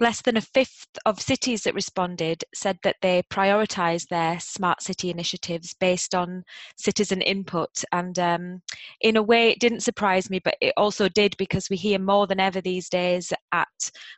less 0.00 0.22
than 0.22 0.36
a 0.36 0.40
fifth 0.40 0.88
of 1.06 1.20
cities 1.20 1.62
that 1.62 1.74
responded 1.74 2.44
said 2.54 2.78
that 2.82 2.96
they 3.02 3.22
prioritise 3.30 4.06
their 4.08 4.40
smart 4.40 4.82
city 4.82 5.10
initiatives 5.10 5.74
based 5.74 6.14
on 6.14 6.42
citizen 6.76 7.20
input. 7.22 7.84
And 7.92 8.18
um, 8.18 8.62
in 9.00 9.16
a 9.16 9.22
way, 9.22 9.50
it 9.50 9.60
didn't 9.60 9.80
surprise 9.80 10.30
me, 10.30 10.40
but 10.42 10.56
it 10.60 10.72
also 10.76 11.08
did 11.08 11.36
because 11.36 11.68
we 11.70 11.76
hear 11.76 11.98
more 11.98 12.26
than 12.26 12.40
ever 12.40 12.60
these 12.60 12.88
days 12.88 13.32
at 13.52 13.68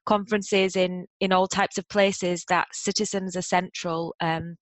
conferences 0.06 0.76
in, 0.76 1.06
in 1.20 1.32
all 1.32 1.46
types 1.46 1.78
of 1.78 1.88
places 1.88 2.44
that 2.48 2.68
citizens 2.72 3.36
are 3.36 3.42
central 3.42 4.14
um, 4.20 4.56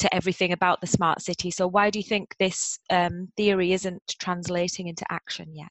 to 0.00 0.14
everything 0.14 0.52
about 0.52 0.80
the 0.80 0.86
smart 0.86 1.22
city. 1.22 1.50
So, 1.50 1.66
why 1.66 1.90
do 1.90 1.98
you 1.98 2.04
think 2.04 2.34
this 2.38 2.78
um, 2.90 3.28
theory 3.36 3.72
isn't 3.72 4.02
translating 4.20 4.88
into 4.88 5.04
action 5.10 5.54
yet? 5.54 5.70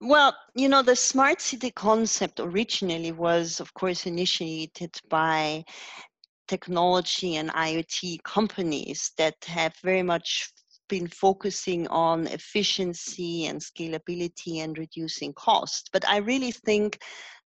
Well, 0.00 0.34
you 0.54 0.68
know, 0.68 0.82
the 0.82 0.96
smart 0.96 1.42
city 1.42 1.70
concept 1.70 2.40
originally 2.40 3.12
was, 3.12 3.60
of 3.60 3.72
course, 3.74 4.06
initiated 4.06 4.96
by 5.10 5.64
technology 6.48 7.36
and 7.36 7.50
IoT 7.50 8.22
companies 8.24 9.12
that 9.18 9.36
have 9.46 9.74
very 9.82 10.02
much 10.02 10.50
been 10.88 11.06
focusing 11.06 11.86
on 11.88 12.26
efficiency 12.26 13.46
and 13.46 13.60
scalability 13.60 14.56
and 14.64 14.76
reducing 14.76 15.32
cost. 15.34 15.90
But 15.92 16.08
I 16.08 16.16
really 16.16 16.50
think 16.50 16.98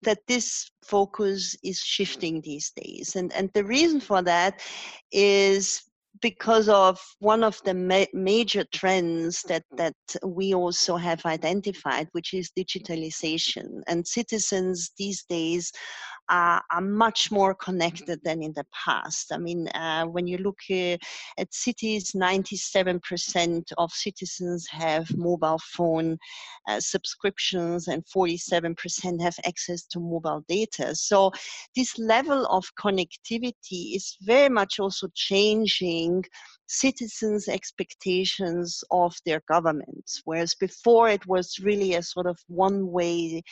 that 0.02 0.18
this 0.28 0.70
focus 0.84 1.56
is 1.62 1.78
shifting 1.78 2.40
these 2.40 2.72
days. 2.76 3.16
And, 3.16 3.32
and 3.32 3.50
the 3.54 3.64
reason 3.64 4.00
for 4.00 4.22
that 4.22 4.60
is 5.12 5.82
because 6.20 6.68
of 6.68 6.98
one 7.18 7.42
of 7.42 7.60
the 7.64 7.74
ma- 7.74 8.12
major 8.12 8.64
trends 8.72 9.42
that, 9.42 9.64
that 9.76 9.94
we 10.24 10.54
also 10.54 10.96
have 10.96 11.24
identified, 11.26 12.08
which 12.12 12.32
is 12.34 12.50
digitalization. 12.58 13.82
And 13.86 14.06
citizens 14.06 14.92
these 14.98 15.24
days 15.24 15.72
are, 16.28 16.62
much 16.80 17.30
more 17.30 17.54
connected 17.54 18.21
than 18.25 18.42
in 18.42 18.52
the 18.54 18.66
past. 18.73 19.33
I 19.33 19.38
mean, 19.38 19.68
uh, 19.68 20.04
when 20.04 20.26
you 20.26 20.38
look 20.38 20.59
uh, 20.71 20.97
at 21.38 21.52
cities, 21.52 22.12
97% 22.12 23.73
of 23.78 23.92
citizens 23.92 24.66
have 24.71 25.16
mobile 25.16 25.61
phone 25.73 26.18
uh, 26.68 26.80
subscriptions 26.80 27.88
and 27.88 28.04
47% 28.06 29.21
have 29.21 29.37
access 29.47 29.85
to 29.87 30.00
mobile 30.00 30.45
data. 30.49 30.95
So 30.95 31.33
this 31.75 31.99
level 31.99 32.47
of 32.47 32.64
connectivity 32.78 33.97
is 33.97 34.16
very 34.23 34.49
much 34.49 34.78
also 34.78 35.09
changing 35.14 36.25
citizens' 36.68 37.49
expectations 37.49 38.83
of 38.90 39.16
their 39.25 39.42
governments. 39.49 40.23
Whereas 40.25 40.54
before 40.54 41.09
it 41.09 41.26
was 41.26 41.59
really 41.61 41.95
a 41.95 42.02
sort 42.02 42.26
of 42.26 42.38
one 42.49 42.90
way 42.90 43.42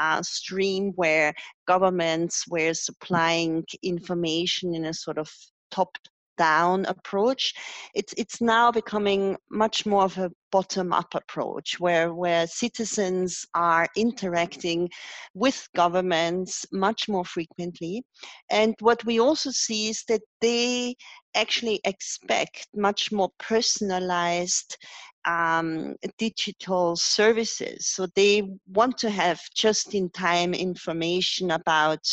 uh, 0.00 0.22
stream 0.22 0.92
where 0.96 1.34
governments 1.66 2.44
were 2.48 2.74
supplying 2.74 3.64
information 3.82 4.74
in 4.74 4.86
a 4.86 4.94
sort 4.94 5.18
of 5.18 5.30
top 5.70 5.96
down 6.38 6.84
approach 6.86 7.52
it's 7.94 8.14
it's 8.16 8.40
now 8.40 8.72
becoming 8.72 9.36
much 9.50 9.84
more 9.84 10.04
of 10.04 10.16
a 10.16 10.30
bottom 10.52 10.92
up 10.92 11.14
approach 11.14 11.80
where 11.80 12.14
where 12.14 12.46
citizens 12.46 13.44
are 13.54 13.88
interacting 13.96 14.88
with 15.34 15.66
governments 15.74 16.64
much 16.70 17.08
more 17.08 17.24
frequently. 17.24 18.04
And 18.50 18.74
what 18.80 19.04
we 19.04 19.18
also 19.18 19.50
see 19.50 19.88
is 19.88 20.04
that 20.08 20.20
they 20.40 20.94
actually 21.34 21.80
expect 21.84 22.68
much 22.74 23.10
more 23.10 23.30
personalized 23.38 24.76
um, 25.24 25.96
digital 26.18 26.96
services. 26.96 27.86
So 27.86 28.06
they 28.14 28.42
want 28.68 28.98
to 28.98 29.10
have 29.10 29.40
just 29.54 29.94
in 29.94 30.10
time 30.10 30.54
information 30.54 31.50
about 31.52 32.06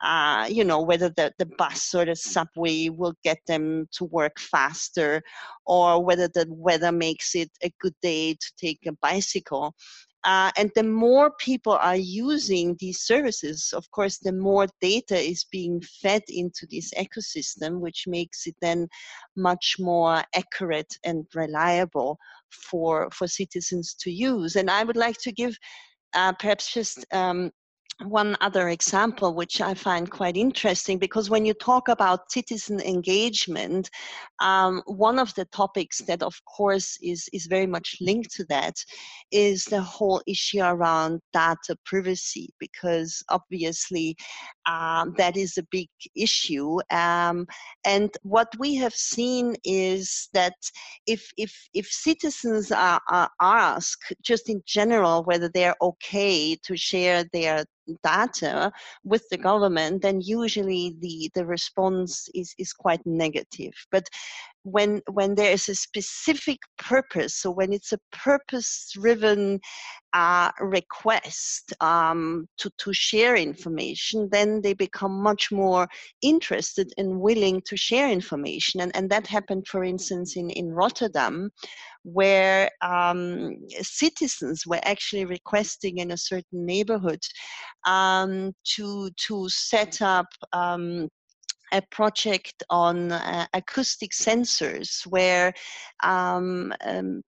uh, 0.00 0.46
you 0.48 0.64
know, 0.64 0.80
whether 0.80 1.08
the, 1.10 1.32
the 1.38 1.46
bus 1.46 1.94
or 1.94 2.04
the 2.04 2.14
subway 2.14 2.88
will 2.88 3.14
get 3.24 3.38
them 3.46 3.88
to 3.92 4.04
work 4.04 4.38
faster 4.38 5.22
or 5.66 6.02
whether 6.04 6.28
the 6.28 6.46
weather 6.48 6.92
makes 6.92 7.34
it 7.34 7.50
a 7.62 7.72
good 7.80 7.94
day 8.00 8.34
to 8.34 8.52
take 8.56 8.86
a 8.86 8.92
bicycle. 9.02 9.74
Uh, 10.24 10.50
and 10.56 10.70
the 10.74 10.82
more 10.82 11.30
people 11.38 11.72
are 11.72 11.96
using 11.96 12.76
these 12.80 13.00
services, 13.00 13.72
of 13.74 13.88
course, 13.92 14.18
the 14.18 14.32
more 14.32 14.66
data 14.80 15.16
is 15.16 15.44
being 15.44 15.80
fed 15.80 16.22
into 16.28 16.66
this 16.70 16.92
ecosystem, 16.94 17.78
which 17.78 18.06
makes 18.06 18.46
it 18.46 18.54
then 18.60 18.88
much 19.36 19.76
more 19.78 20.22
accurate 20.34 20.98
and 21.04 21.24
reliable 21.34 22.18
for, 22.50 23.08
for 23.12 23.26
citizens 23.26 23.94
to 24.00 24.10
use. 24.10 24.56
And 24.56 24.70
I 24.70 24.84
would 24.84 24.96
like 24.96 25.16
to 25.22 25.32
give 25.32 25.56
uh, 26.14 26.32
perhaps 26.32 26.72
just 26.72 27.04
um, 27.12 27.50
one 28.04 28.36
other 28.40 28.68
example, 28.68 29.34
which 29.34 29.60
I 29.60 29.74
find 29.74 30.08
quite 30.08 30.36
interesting, 30.36 30.98
because 30.98 31.30
when 31.30 31.44
you 31.44 31.52
talk 31.52 31.88
about 31.88 32.30
citizen 32.30 32.80
engagement, 32.80 33.90
um, 34.40 34.82
one 34.86 35.18
of 35.18 35.34
the 35.34 35.46
topics 35.46 35.98
that, 36.06 36.22
of 36.22 36.34
course, 36.44 36.96
is, 37.02 37.28
is 37.32 37.46
very 37.46 37.66
much 37.66 37.96
linked 38.00 38.30
to 38.36 38.44
that 38.50 38.74
is 39.32 39.64
the 39.64 39.82
whole 39.82 40.22
issue 40.28 40.60
around 40.60 41.20
data 41.32 41.76
privacy, 41.84 42.50
because 42.60 43.20
obviously 43.30 44.16
um, 44.68 45.14
that 45.16 45.36
is 45.36 45.56
a 45.56 45.66
big 45.70 45.88
issue. 46.14 46.78
Um, 46.90 47.46
and 47.84 48.10
what 48.22 48.48
we 48.58 48.74
have 48.76 48.94
seen 48.94 49.56
is 49.64 50.28
that 50.34 50.54
if, 51.06 51.32
if, 51.36 51.68
if 51.74 51.86
citizens 51.86 52.70
are, 52.70 53.00
are 53.08 53.30
asked, 53.40 54.12
just 54.22 54.48
in 54.50 54.62
general, 54.66 55.24
whether 55.24 55.48
they're 55.48 55.76
okay 55.80 56.54
to 56.56 56.76
share 56.76 57.24
their 57.32 57.64
data 58.04 58.70
with 59.04 59.26
the 59.30 59.38
government, 59.38 60.02
then 60.02 60.20
usually 60.20 60.96
the, 61.00 61.30
the 61.34 61.46
response 61.46 62.28
is, 62.34 62.54
is 62.58 62.72
quite 62.72 63.00
negative. 63.06 63.72
But 63.90 64.06
when 64.62 65.00
when 65.10 65.34
there 65.34 65.52
is 65.52 65.68
a 65.68 65.74
specific 65.74 66.58
purpose, 66.78 67.36
so 67.36 67.50
when 67.50 67.72
it's 67.72 67.92
a 67.92 67.98
purpose-driven 68.12 69.60
uh, 70.12 70.50
request 70.60 71.72
um, 71.80 72.48
to 72.58 72.70
to 72.78 72.92
share 72.92 73.36
information, 73.36 74.28
then 74.30 74.60
they 74.60 74.74
become 74.74 75.22
much 75.22 75.52
more 75.52 75.86
interested 76.22 76.92
and 76.98 77.20
willing 77.20 77.62
to 77.66 77.76
share 77.76 78.10
information. 78.10 78.80
And 78.80 78.94
and 78.96 79.10
that 79.10 79.26
happened, 79.26 79.66
for 79.68 79.84
instance, 79.84 80.36
in 80.36 80.50
in 80.50 80.72
Rotterdam, 80.72 81.50
where 82.02 82.70
um, 82.82 83.56
citizens 83.80 84.66
were 84.66 84.80
actually 84.82 85.24
requesting 85.24 85.98
in 85.98 86.10
a 86.10 86.16
certain 86.16 86.64
neighborhood 86.66 87.20
um, 87.86 88.52
to 88.76 89.10
to 89.26 89.48
set 89.48 90.02
up 90.02 90.26
um, 90.52 91.08
a 91.72 91.82
project 91.90 92.62
on 92.70 93.12
uh, 93.12 93.46
acoustic 93.54 94.12
sensors 94.12 95.06
where 95.06 95.52
um, 96.02 96.72
um, 96.84 97.22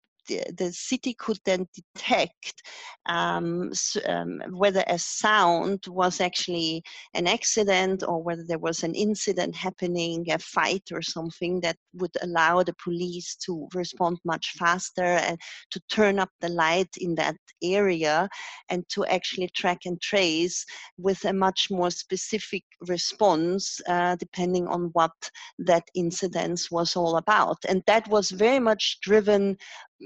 the, 0.56 0.70
city 0.72 1.14
could 1.14 1.38
then 1.44 1.66
detect 1.74 2.62
um, 3.06 3.72
um, 4.06 4.40
whether 4.50 4.84
a 4.86 4.98
sound 4.98 5.84
was 5.88 6.20
actually 6.20 6.82
an 7.14 7.26
accident 7.26 8.02
or 8.06 8.22
whether 8.22 8.44
there 8.46 8.58
was 8.58 8.82
an 8.82 8.94
incident 8.94 9.54
happening, 9.54 10.24
a 10.30 10.38
fight 10.38 10.84
or 10.92 11.02
something 11.02 11.60
that 11.60 11.76
would 11.94 12.14
allow 12.22 12.62
the 12.62 12.74
police 12.82 13.36
to 13.36 13.68
respond 13.74 14.18
much 14.24 14.52
faster 14.58 15.02
and 15.02 15.38
to 15.70 15.80
turn 15.90 16.18
up 16.18 16.30
the 16.40 16.48
light 16.48 16.88
in 16.98 17.14
that 17.14 17.36
area 17.62 18.28
and 18.68 18.88
to 18.88 19.04
actually 19.06 19.48
track 19.48 19.80
and 19.86 20.00
trace 20.00 20.64
with 20.98 21.24
a 21.24 21.32
much 21.32 21.68
more 21.70 21.90
specific 21.90 22.64
response 22.86 23.80
uh, 23.88 24.16
depending 24.16 24.66
on 24.68 24.90
what 24.92 25.12
that 25.58 25.84
incident 25.94 26.60
was 26.70 26.96
all 26.96 27.16
about. 27.16 27.58
And 27.68 27.82
that 27.86 28.08
was 28.08 28.30
very 28.30 28.60
much 28.60 28.98
driven 29.00 29.56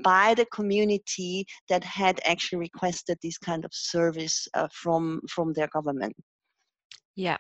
by 0.03 0.35
the 0.35 0.47
community 0.47 1.47
that 1.69 1.85
had 1.85 2.21
actually 2.25 2.59
requested 2.59 3.19
this 3.23 3.39
kind 3.39 3.65
of 3.65 3.73
service 3.73 4.49
uh, 4.55 4.69
from 4.73 5.21
from 5.29 5.53
their 5.53 5.69
government. 5.69 6.15
Yeah. 7.17 7.39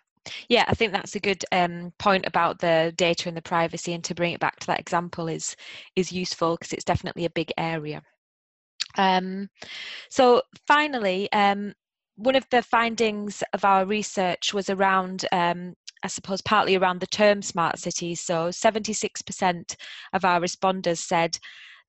Yeah, 0.48 0.64
I 0.66 0.74
think 0.74 0.92
that's 0.92 1.16
a 1.16 1.20
good 1.20 1.44
um, 1.52 1.92
point 1.98 2.24
about 2.26 2.58
the 2.58 2.94
data 2.96 3.28
and 3.28 3.36
the 3.36 3.42
privacy, 3.42 3.92
and 3.92 4.02
to 4.04 4.14
bring 4.14 4.32
it 4.32 4.40
back 4.40 4.58
to 4.60 4.66
that 4.68 4.80
example 4.80 5.28
is 5.28 5.54
is 5.96 6.12
useful 6.12 6.56
because 6.56 6.72
it's 6.72 6.84
definitely 6.84 7.26
a 7.26 7.30
big 7.30 7.52
area. 7.58 8.00
Um, 8.96 9.50
so 10.08 10.40
finally, 10.66 11.30
um, 11.32 11.74
one 12.16 12.36
of 12.36 12.46
the 12.50 12.62
findings 12.62 13.42
of 13.52 13.66
our 13.66 13.84
research 13.84 14.54
was 14.54 14.70
around 14.70 15.26
um, 15.30 15.74
I 16.04 16.08
suppose 16.08 16.42
partly 16.42 16.76
around 16.76 17.00
the 17.00 17.06
term 17.06 17.40
smart 17.40 17.78
cities. 17.78 18.20
So 18.20 18.48
76% 18.48 19.76
of 20.12 20.24
our 20.24 20.38
responders 20.38 20.98
said 20.98 21.38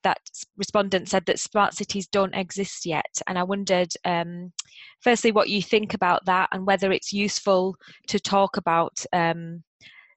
that 0.06 0.20
respondent 0.56 1.10
said 1.10 1.26
that 1.26 1.40
smart 1.40 1.74
cities 1.74 2.08
don't 2.08 2.36
exist 2.36 2.86
yet. 2.86 3.22
And 3.28 3.38
I 3.38 3.44
wondered, 3.44 3.90
um, 4.06 4.54
firstly, 5.02 5.32
what 5.32 5.50
you 5.50 5.62
think 5.62 5.94
about 5.94 6.26
that 6.26 6.48
and 6.52 6.66
whether 6.66 6.92
it's 6.92 7.12
useful 7.12 7.76
to 8.08 8.20
talk 8.20 8.56
about 8.56 9.04
um, 9.12 9.64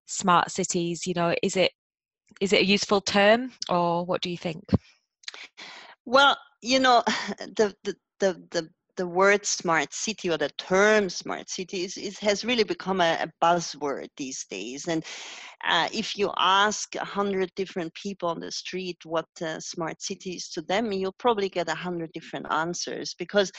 smart 0.07 0.51
cities. 0.51 1.07
You 1.07 1.15
know, 1.15 1.35
is 1.43 1.57
it 1.57 1.73
is 2.41 2.53
it 2.53 2.61
a 2.61 2.67
useful 2.67 3.01
term, 3.01 3.53
or 3.69 4.05
what 4.05 4.21
do 4.21 4.31
you 4.31 4.39
think? 4.39 4.63
Well, 6.05 6.37
you 6.63 6.79
know, 6.79 7.03
the 7.39 7.75
the 7.83 7.97
the, 8.21 8.45
the 8.51 8.69
the 8.99 9.07
word 9.07 9.47
smart 9.47 9.95
city 9.95 10.29
or 10.29 10.37
the 10.37 10.51
term 10.59 11.09
smart 11.09 11.49
city 11.49 11.85
is, 11.85 11.97
is 11.97 12.19
has 12.19 12.45
really 12.45 12.65
become 12.65 13.01
a, 13.01 13.17
a, 13.23 13.33
buzzword 13.41 14.09
these 14.17 14.45
days. 14.51 14.89
And 14.89 15.05
uh, 15.65 15.89
if 15.93 16.19
you 16.19 16.33
ask 16.37 16.97
a 16.97 17.05
hundred 17.05 17.51
different 17.55 17.95
people 17.95 18.29
on 18.29 18.41
the 18.41 18.51
street 18.51 18.99
what 19.05 19.29
uh, 19.41 19.61
smart 19.61 20.03
city 20.03 20.33
is 20.33 20.49
to 20.51 20.63
them, 20.63 20.93
you'll 20.93 21.13
probably 21.13 21.49
get 21.49 21.69
a 21.69 21.75
hundred 21.75 22.11
different 22.13 22.47
answers 22.51 23.15
because 23.15 23.53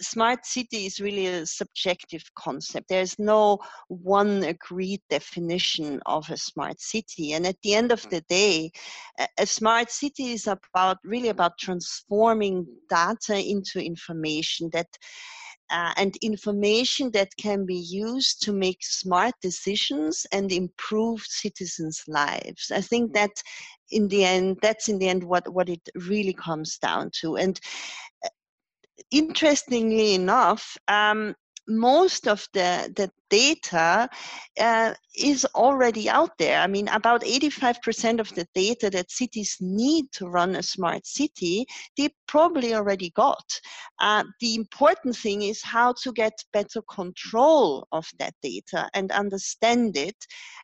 smart 0.00 0.44
city 0.46 0.86
is 0.86 1.00
really 1.00 1.26
a 1.26 1.46
subjective 1.46 2.22
concept. 2.34 2.88
There's 2.88 3.18
no 3.18 3.58
one 3.88 4.44
agreed 4.44 5.00
definition 5.10 6.00
of 6.06 6.30
a 6.30 6.36
smart 6.36 6.80
city. 6.80 7.32
And 7.32 7.46
at 7.46 7.60
the 7.62 7.74
end 7.74 7.92
of 7.92 8.08
the 8.10 8.20
day, 8.22 8.72
a 9.38 9.46
smart 9.46 9.90
city 9.90 10.32
is 10.32 10.46
about 10.46 10.98
really 11.04 11.28
about 11.28 11.58
transforming 11.58 12.66
data 12.88 13.38
into 13.38 13.84
information 13.84 14.70
that 14.72 14.88
uh, 15.70 15.92
and 15.96 16.16
information 16.18 17.10
that 17.10 17.28
can 17.36 17.66
be 17.66 17.76
used 17.76 18.40
to 18.42 18.52
make 18.52 18.84
smart 18.84 19.34
decisions 19.42 20.24
and 20.32 20.52
improve 20.52 21.20
citizens' 21.22 22.04
lives. 22.06 22.70
I 22.70 22.80
think 22.80 23.12
that 23.14 23.42
in 23.90 24.08
the 24.08 24.24
end, 24.24 24.58
that's 24.62 24.88
in 24.88 24.98
the 24.98 25.08
end 25.08 25.24
what, 25.24 25.52
what 25.52 25.68
it 25.68 25.88
really 25.94 26.32
comes 26.32 26.78
down 26.78 27.10
to. 27.20 27.36
And 27.36 27.60
interestingly 29.10 30.14
enough, 30.14 30.76
um, 30.88 31.34
most 31.68 32.28
of 32.28 32.46
the, 32.52 32.92
the 32.94 33.10
data 33.30 34.08
uh, 34.60 34.94
is 35.16 35.44
already 35.54 36.08
out 36.08 36.30
there. 36.38 36.60
I 36.60 36.66
mean, 36.66 36.88
about 36.88 37.22
85% 37.22 38.20
of 38.20 38.34
the 38.34 38.46
data 38.54 38.90
that 38.90 39.10
cities 39.10 39.56
need 39.60 40.12
to 40.12 40.26
run 40.26 40.56
a 40.56 40.62
smart 40.62 41.06
city, 41.06 41.66
they 41.96 42.10
probably 42.28 42.74
already 42.74 43.10
got. 43.10 43.44
Uh, 43.98 44.24
the 44.40 44.54
important 44.54 45.16
thing 45.16 45.42
is 45.42 45.62
how 45.62 45.94
to 46.02 46.12
get 46.12 46.32
better 46.52 46.82
control 46.82 47.86
of 47.92 48.06
that 48.18 48.34
data 48.42 48.88
and 48.94 49.10
understand 49.12 49.96
it 49.96 50.16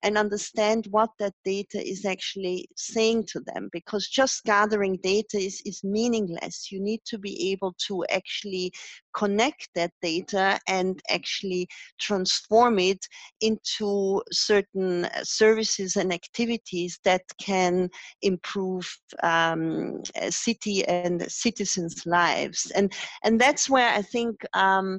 and 0.03 0.19
understand 0.19 0.87
what 0.91 1.11
that 1.19 1.35
data 1.45 1.79
is 1.87 2.05
actually 2.05 2.69
saying 2.77 3.25
to 3.27 3.41
them 3.41 3.69
because 3.73 4.09
just 4.09 4.45
gathering 4.45 4.99
data 5.03 5.39
is, 5.39 5.63
is 5.65 5.83
meaningless. 5.83 6.71
You 6.71 6.81
need 6.81 7.01
to 7.07 7.19
be 7.19 7.53
able 7.53 7.75
to 7.87 8.05
actually 8.11 8.73
connect 9.15 9.69
that 9.75 9.93
data 10.03 10.59
and 10.69 11.01
actually 11.09 11.69
transform 11.99 12.52
transform 12.53 12.79
it 12.79 13.07
into 13.41 14.23
certain 14.31 15.05
uh, 15.07 15.11
services 15.23 15.97
and 15.97 16.13
activities 16.13 16.99
that 17.05 17.23
can 17.41 17.89
improve 18.23 18.87
um, 19.23 20.01
city 20.31 20.85
and 20.87 21.31
citizens' 21.31 22.05
lives. 22.07 22.71
And, 22.75 22.93
and 23.25 23.41
that's 23.41 23.69
where 23.71 23.89
I 23.91 24.03
think 24.03 24.37
um, 24.55 24.99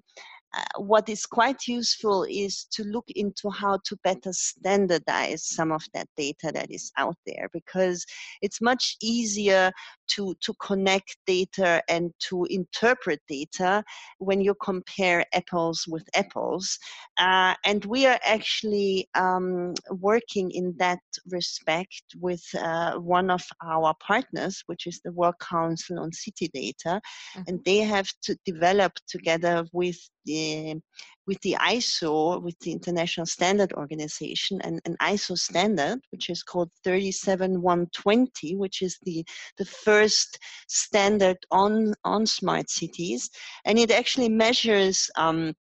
uh, 0.56 0.82
what 0.82 1.10
is 1.10 1.26
quite 1.26 1.68
useful 1.68 2.26
is 2.30 2.66
to 2.72 2.84
look 2.84 3.06
into 3.16 3.50
how 3.50 3.80
to 3.86 3.98
better 4.04 4.32
standardize 4.32 5.44
some 5.44 5.72
of 5.72 5.84
that 5.94 6.08
data 6.16 6.52
that 6.54 6.70
is 6.70 6.92
out 6.98 7.18
there 7.26 7.50
because 7.54 8.06
it's 8.42 8.62
much 8.62 8.96
easier 9.02 9.72
to, 10.08 10.36
to 10.42 10.54
connect 10.56 11.18
data 11.26 11.82
and 11.90 12.14
to 12.20 12.46
interpret 12.50 13.20
data 13.28 13.84
when 14.20 14.42
you 14.42 14.56
compare 14.62 15.26
apples 15.34 15.86
with 15.88 16.08
apples. 16.16 16.78
Uh, 17.18 17.54
and 17.66 17.86
we 17.86 18.06
are 18.06 18.20
actually 18.26 19.08
um, 19.16 19.74
working 19.90 20.52
in 20.52 20.74
that 20.78 21.00
respect 21.30 22.04
with 22.20 22.44
uh, 22.60 22.94
one 22.96 23.30
of 23.30 23.44
our 23.64 23.94
partners, 24.00 24.64
which 24.68 24.88
is 24.88 25.00
the 25.04 25.12
World 25.12 25.36
Council 25.40 26.00
on 26.00 26.12
City 26.12 26.50
Data. 26.54 27.02
Mm-hmm. 27.36 27.42
And 27.48 27.66
they 27.66 27.78
have 27.78 28.10
to 28.24 28.38
develop 28.46 28.94
together 29.08 29.66
with 29.72 29.98
the 30.26 30.82
with 31.28 31.40
the 31.42 31.56
ISO, 31.60 32.42
with 32.42 32.58
the 32.60 32.72
International 32.72 33.26
Standard 33.26 33.74
Organization, 33.74 34.62
and 34.62 34.82
an 34.86 34.96
ISO 35.02 35.38
standard, 35.38 36.00
which 36.12 36.30
is 36.30 36.44
called 36.44 36.70
37120, 36.84 38.56
which 38.56 38.82
is 38.82 38.98
the, 39.04 39.26
the 39.58 39.66
first 39.66 40.40
standard 40.68 41.38
on, 41.52 41.94
on 42.04 42.26
smart 42.26 42.70
cities. 42.70 43.30
And 43.66 43.80
it 43.80 43.92
actually 43.92 44.30
measures 44.30 45.10
um, 45.16 45.54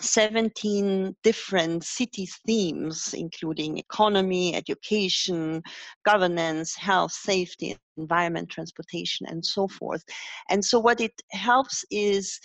17 0.00 1.14
different 1.22 1.84
city 1.84 2.28
themes, 2.46 3.14
including 3.16 3.78
economy, 3.78 4.54
education, 4.54 5.62
governance, 6.04 6.74
health, 6.74 7.12
safety, 7.12 7.76
environment, 7.96 8.48
transportation, 8.48 9.26
and 9.28 9.44
so 9.44 9.68
forth. 9.68 10.02
And 10.48 10.64
so, 10.64 10.80
what 10.80 11.00
it 11.00 11.20
helps 11.32 11.84
is 11.90 12.40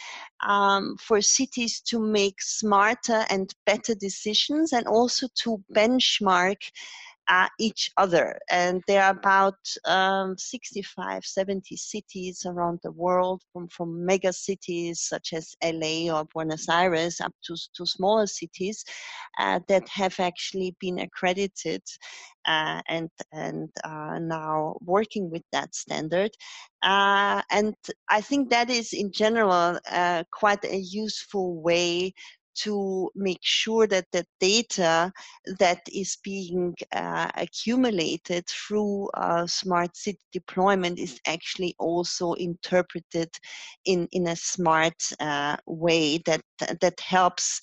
um, 0.46 0.96
for 1.00 1.22
cities 1.22 1.82
to 1.88 2.00
make 2.00 2.42
smarter 2.42 3.26
and 3.30 3.54
better 3.66 3.96
decisions 3.96 4.74
and 4.74 4.86
also 4.88 5.28
to 5.44 5.64
benchmark 5.74 6.58
uh, 7.28 7.48
each 7.60 7.92
other. 7.98 8.38
And 8.50 8.82
there 8.88 9.04
are 9.04 9.12
about 9.12 9.58
um, 9.86 10.38
65, 10.38 11.26
70 11.26 11.76
cities 11.76 12.46
around 12.46 12.80
the 12.84 12.92
world, 12.92 13.42
from, 13.52 13.68
from 13.70 14.06
mega 14.06 14.32
cities 14.32 15.02
such 15.02 15.34
as 15.34 15.56
LA 15.64 16.14
or 16.16 16.26
Buenos 16.26 16.70
Aires 16.70 17.20
up 17.22 17.34
to, 17.46 17.56
to 17.76 17.86
smaller 17.86 18.28
cities 18.28 18.84
uh, 19.40 19.60
that 19.68 19.88
have 19.90 20.20
actually 20.20 20.76
been 20.80 21.00
accredited 21.00 21.82
uh, 22.46 22.82
and, 22.88 23.10
and 23.32 23.70
are 23.84 24.20
now 24.20 24.76
working 24.82 25.30
with 25.32 25.44
that 25.52 25.74
standard. 25.74 26.32
Uh, 26.84 27.42
and 27.50 27.74
I 28.10 28.22
think 28.22 28.52
that 28.52 28.70
is, 28.70 28.94
in 28.94 29.12
general, 29.12 29.80
uh, 29.92 30.24
quite 30.32 30.64
a 30.64 30.78
useful 30.78 31.60
way 31.62 32.14
to 32.56 33.10
make 33.16 33.40
sure 33.42 33.88
that 33.88 34.06
the 34.12 34.26
data 34.40 35.12
that 35.60 35.82
is 35.92 36.18
being 36.24 36.74
uh, 36.94 37.30
accumulated 37.36 38.46
through 38.48 39.10
uh, 39.14 39.46
smart 39.46 39.96
city 39.96 40.20
deployment 40.32 41.00
is 41.00 41.20
actually 41.28 41.76
also 41.80 42.34
interpreted 42.34 43.30
in, 43.86 44.08
in 44.12 44.28
a 44.28 44.36
smart 44.36 44.96
uh, 45.20 45.58
way 45.66 46.18
that 46.26 46.42
that 46.82 47.00
helps 47.00 47.62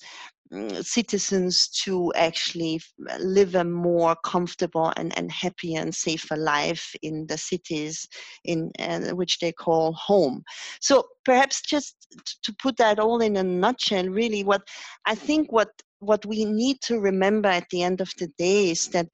citizens 0.81 1.67
to 1.67 2.11
actually 2.15 2.79
live 3.19 3.55
a 3.55 3.63
more 3.63 4.15
comfortable 4.23 4.93
and, 4.97 5.17
and 5.17 5.31
happy 5.31 5.75
and 5.75 5.93
safer 5.93 6.37
life 6.37 6.93
in 7.01 7.25
the 7.27 7.37
cities 7.37 8.07
in 8.45 8.71
uh, 8.79 9.09
which 9.11 9.39
they 9.39 9.51
call 9.51 9.93
home. 9.93 10.43
So 10.79 11.05
perhaps 11.25 11.61
just 11.61 11.95
to 12.43 12.55
put 12.61 12.77
that 12.77 12.99
all 12.99 13.21
in 13.21 13.37
a 13.37 13.43
nutshell, 13.43 14.07
really 14.07 14.43
what 14.43 14.61
I 15.05 15.15
think 15.15 15.51
what 15.51 15.69
what 15.99 16.25
we 16.25 16.45
need 16.45 16.81
to 16.81 16.99
remember 16.99 17.49
at 17.49 17.69
the 17.71 17.81
end 17.81 18.01
of 18.01 18.11
the 18.19 18.27
day 18.37 18.71
is 18.71 18.89
that 18.89 19.07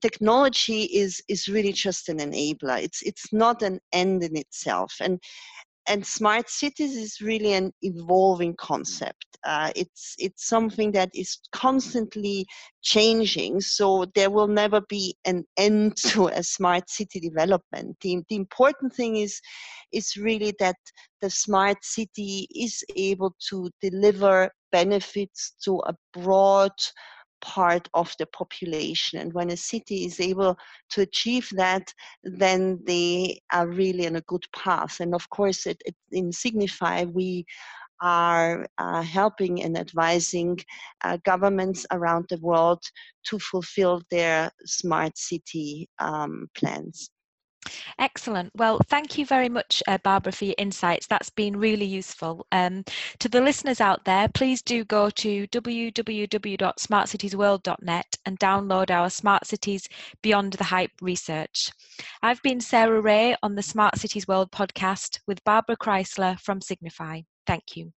technology 0.00 0.82
is 0.82 1.22
is 1.28 1.48
really 1.48 1.72
just 1.72 2.08
an 2.08 2.18
enabler 2.18 2.80
it's 2.80 3.02
it's 3.02 3.32
not 3.32 3.62
an 3.62 3.80
end 3.92 4.22
in 4.22 4.36
itself 4.36 4.94
and 5.00 5.18
and 5.88 6.06
smart 6.06 6.50
cities 6.50 6.96
is 6.96 7.20
really 7.20 7.52
an 7.52 7.72
evolving 7.82 8.54
concept. 8.56 9.24
Uh, 9.44 9.70
it's 9.76 10.16
it's 10.18 10.48
something 10.48 10.90
that 10.92 11.10
is 11.14 11.38
constantly 11.52 12.46
changing. 12.82 13.60
So 13.60 14.06
there 14.14 14.30
will 14.30 14.48
never 14.48 14.80
be 14.88 15.16
an 15.24 15.44
end 15.56 15.96
to 16.08 16.28
a 16.28 16.42
smart 16.42 16.90
city 16.90 17.20
development. 17.20 17.96
The, 18.00 18.22
the 18.28 18.36
important 18.36 18.92
thing 18.94 19.16
is 19.16 19.40
is 19.92 20.16
really 20.16 20.54
that 20.58 20.76
the 21.20 21.30
smart 21.30 21.84
city 21.84 22.48
is 22.54 22.82
able 22.96 23.34
to 23.50 23.70
deliver 23.80 24.50
benefits 24.72 25.54
to 25.64 25.80
a 25.86 25.94
broad 26.12 26.72
part 27.40 27.88
of 27.94 28.14
the 28.18 28.26
population. 28.26 29.18
And 29.20 29.32
when 29.32 29.50
a 29.50 29.56
city 29.56 30.04
is 30.04 30.20
able 30.20 30.56
to 30.90 31.02
achieve 31.02 31.48
that, 31.56 31.92
then 32.22 32.80
they 32.86 33.40
are 33.52 33.68
really 33.68 34.06
on 34.06 34.16
a 34.16 34.22
good 34.22 34.44
path. 34.54 35.00
And 35.00 35.14
of 35.14 35.28
course, 35.30 35.66
it, 35.66 35.80
it 35.84 35.94
in 36.12 36.32
Signify, 36.32 37.04
we 37.04 37.46
are 38.00 38.66
uh, 38.78 39.02
helping 39.02 39.62
and 39.62 39.78
advising 39.78 40.58
uh, 41.02 41.16
governments 41.24 41.86
around 41.92 42.26
the 42.28 42.38
world 42.38 42.82
to 43.24 43.38
fulfill 43.38 44.02
their 44.10 44.50
smart 44.64 45.16
city 45.16 45.88
um, 45.98 46.48
plans. 46.54 47.10
Excellent. 47.98 48.52
Well, 48.54 48.78
thank 48.86 49.18
you 49.18 49.26
very 49.26 49.48
much, 49.48 49.82
uh, 49.86 49.98
Barbara, 49.98 50.32
for 50.32 50.44
your 50.44 50.54
insights. 50.58 51.06
That's 51.06 51.30
been 51.30 51.56
really 51.56 51.84
useful. 51.84 52.46
Um, 52.52 52.84
to 53.18 53.28
the 53.28 53.40
listeners 53.40 53.80
out 53.80 54.04
there, 54.04 54.28
please 54.28 54.62
do 54.62 54.84
go 54.84 55.10
to 55.10 55.46
www.smartcitiesworld.net 55.48 58.16
and 58.24 58.38
download 58.38 58.90
our 58.90 59.10
Smart 59.10 59.46
Cities 59.46 59.88
Beyond 60.22 60.54
the 60.54 60.64
Hype 60.64 60.92
research. 61.00 61.70
I've 62.22 62.42
been 62.42 62.60
Sarah 62.60 63.00
Wray 63.00 63.36
on 63.42 63.54
the 63.54 63.62
Smart 63.62 63.98
Cities 63.98 64.28
World 64.28 64.50
podcast 64.50 65.20
with 65.26 65.42
Barbara 65.44 65.76
Kreissler 65.76 66.38
from 66.40 66.60
Signify. 66.60 67.22
Thank 67.46 67.76
you. 67.76 67.92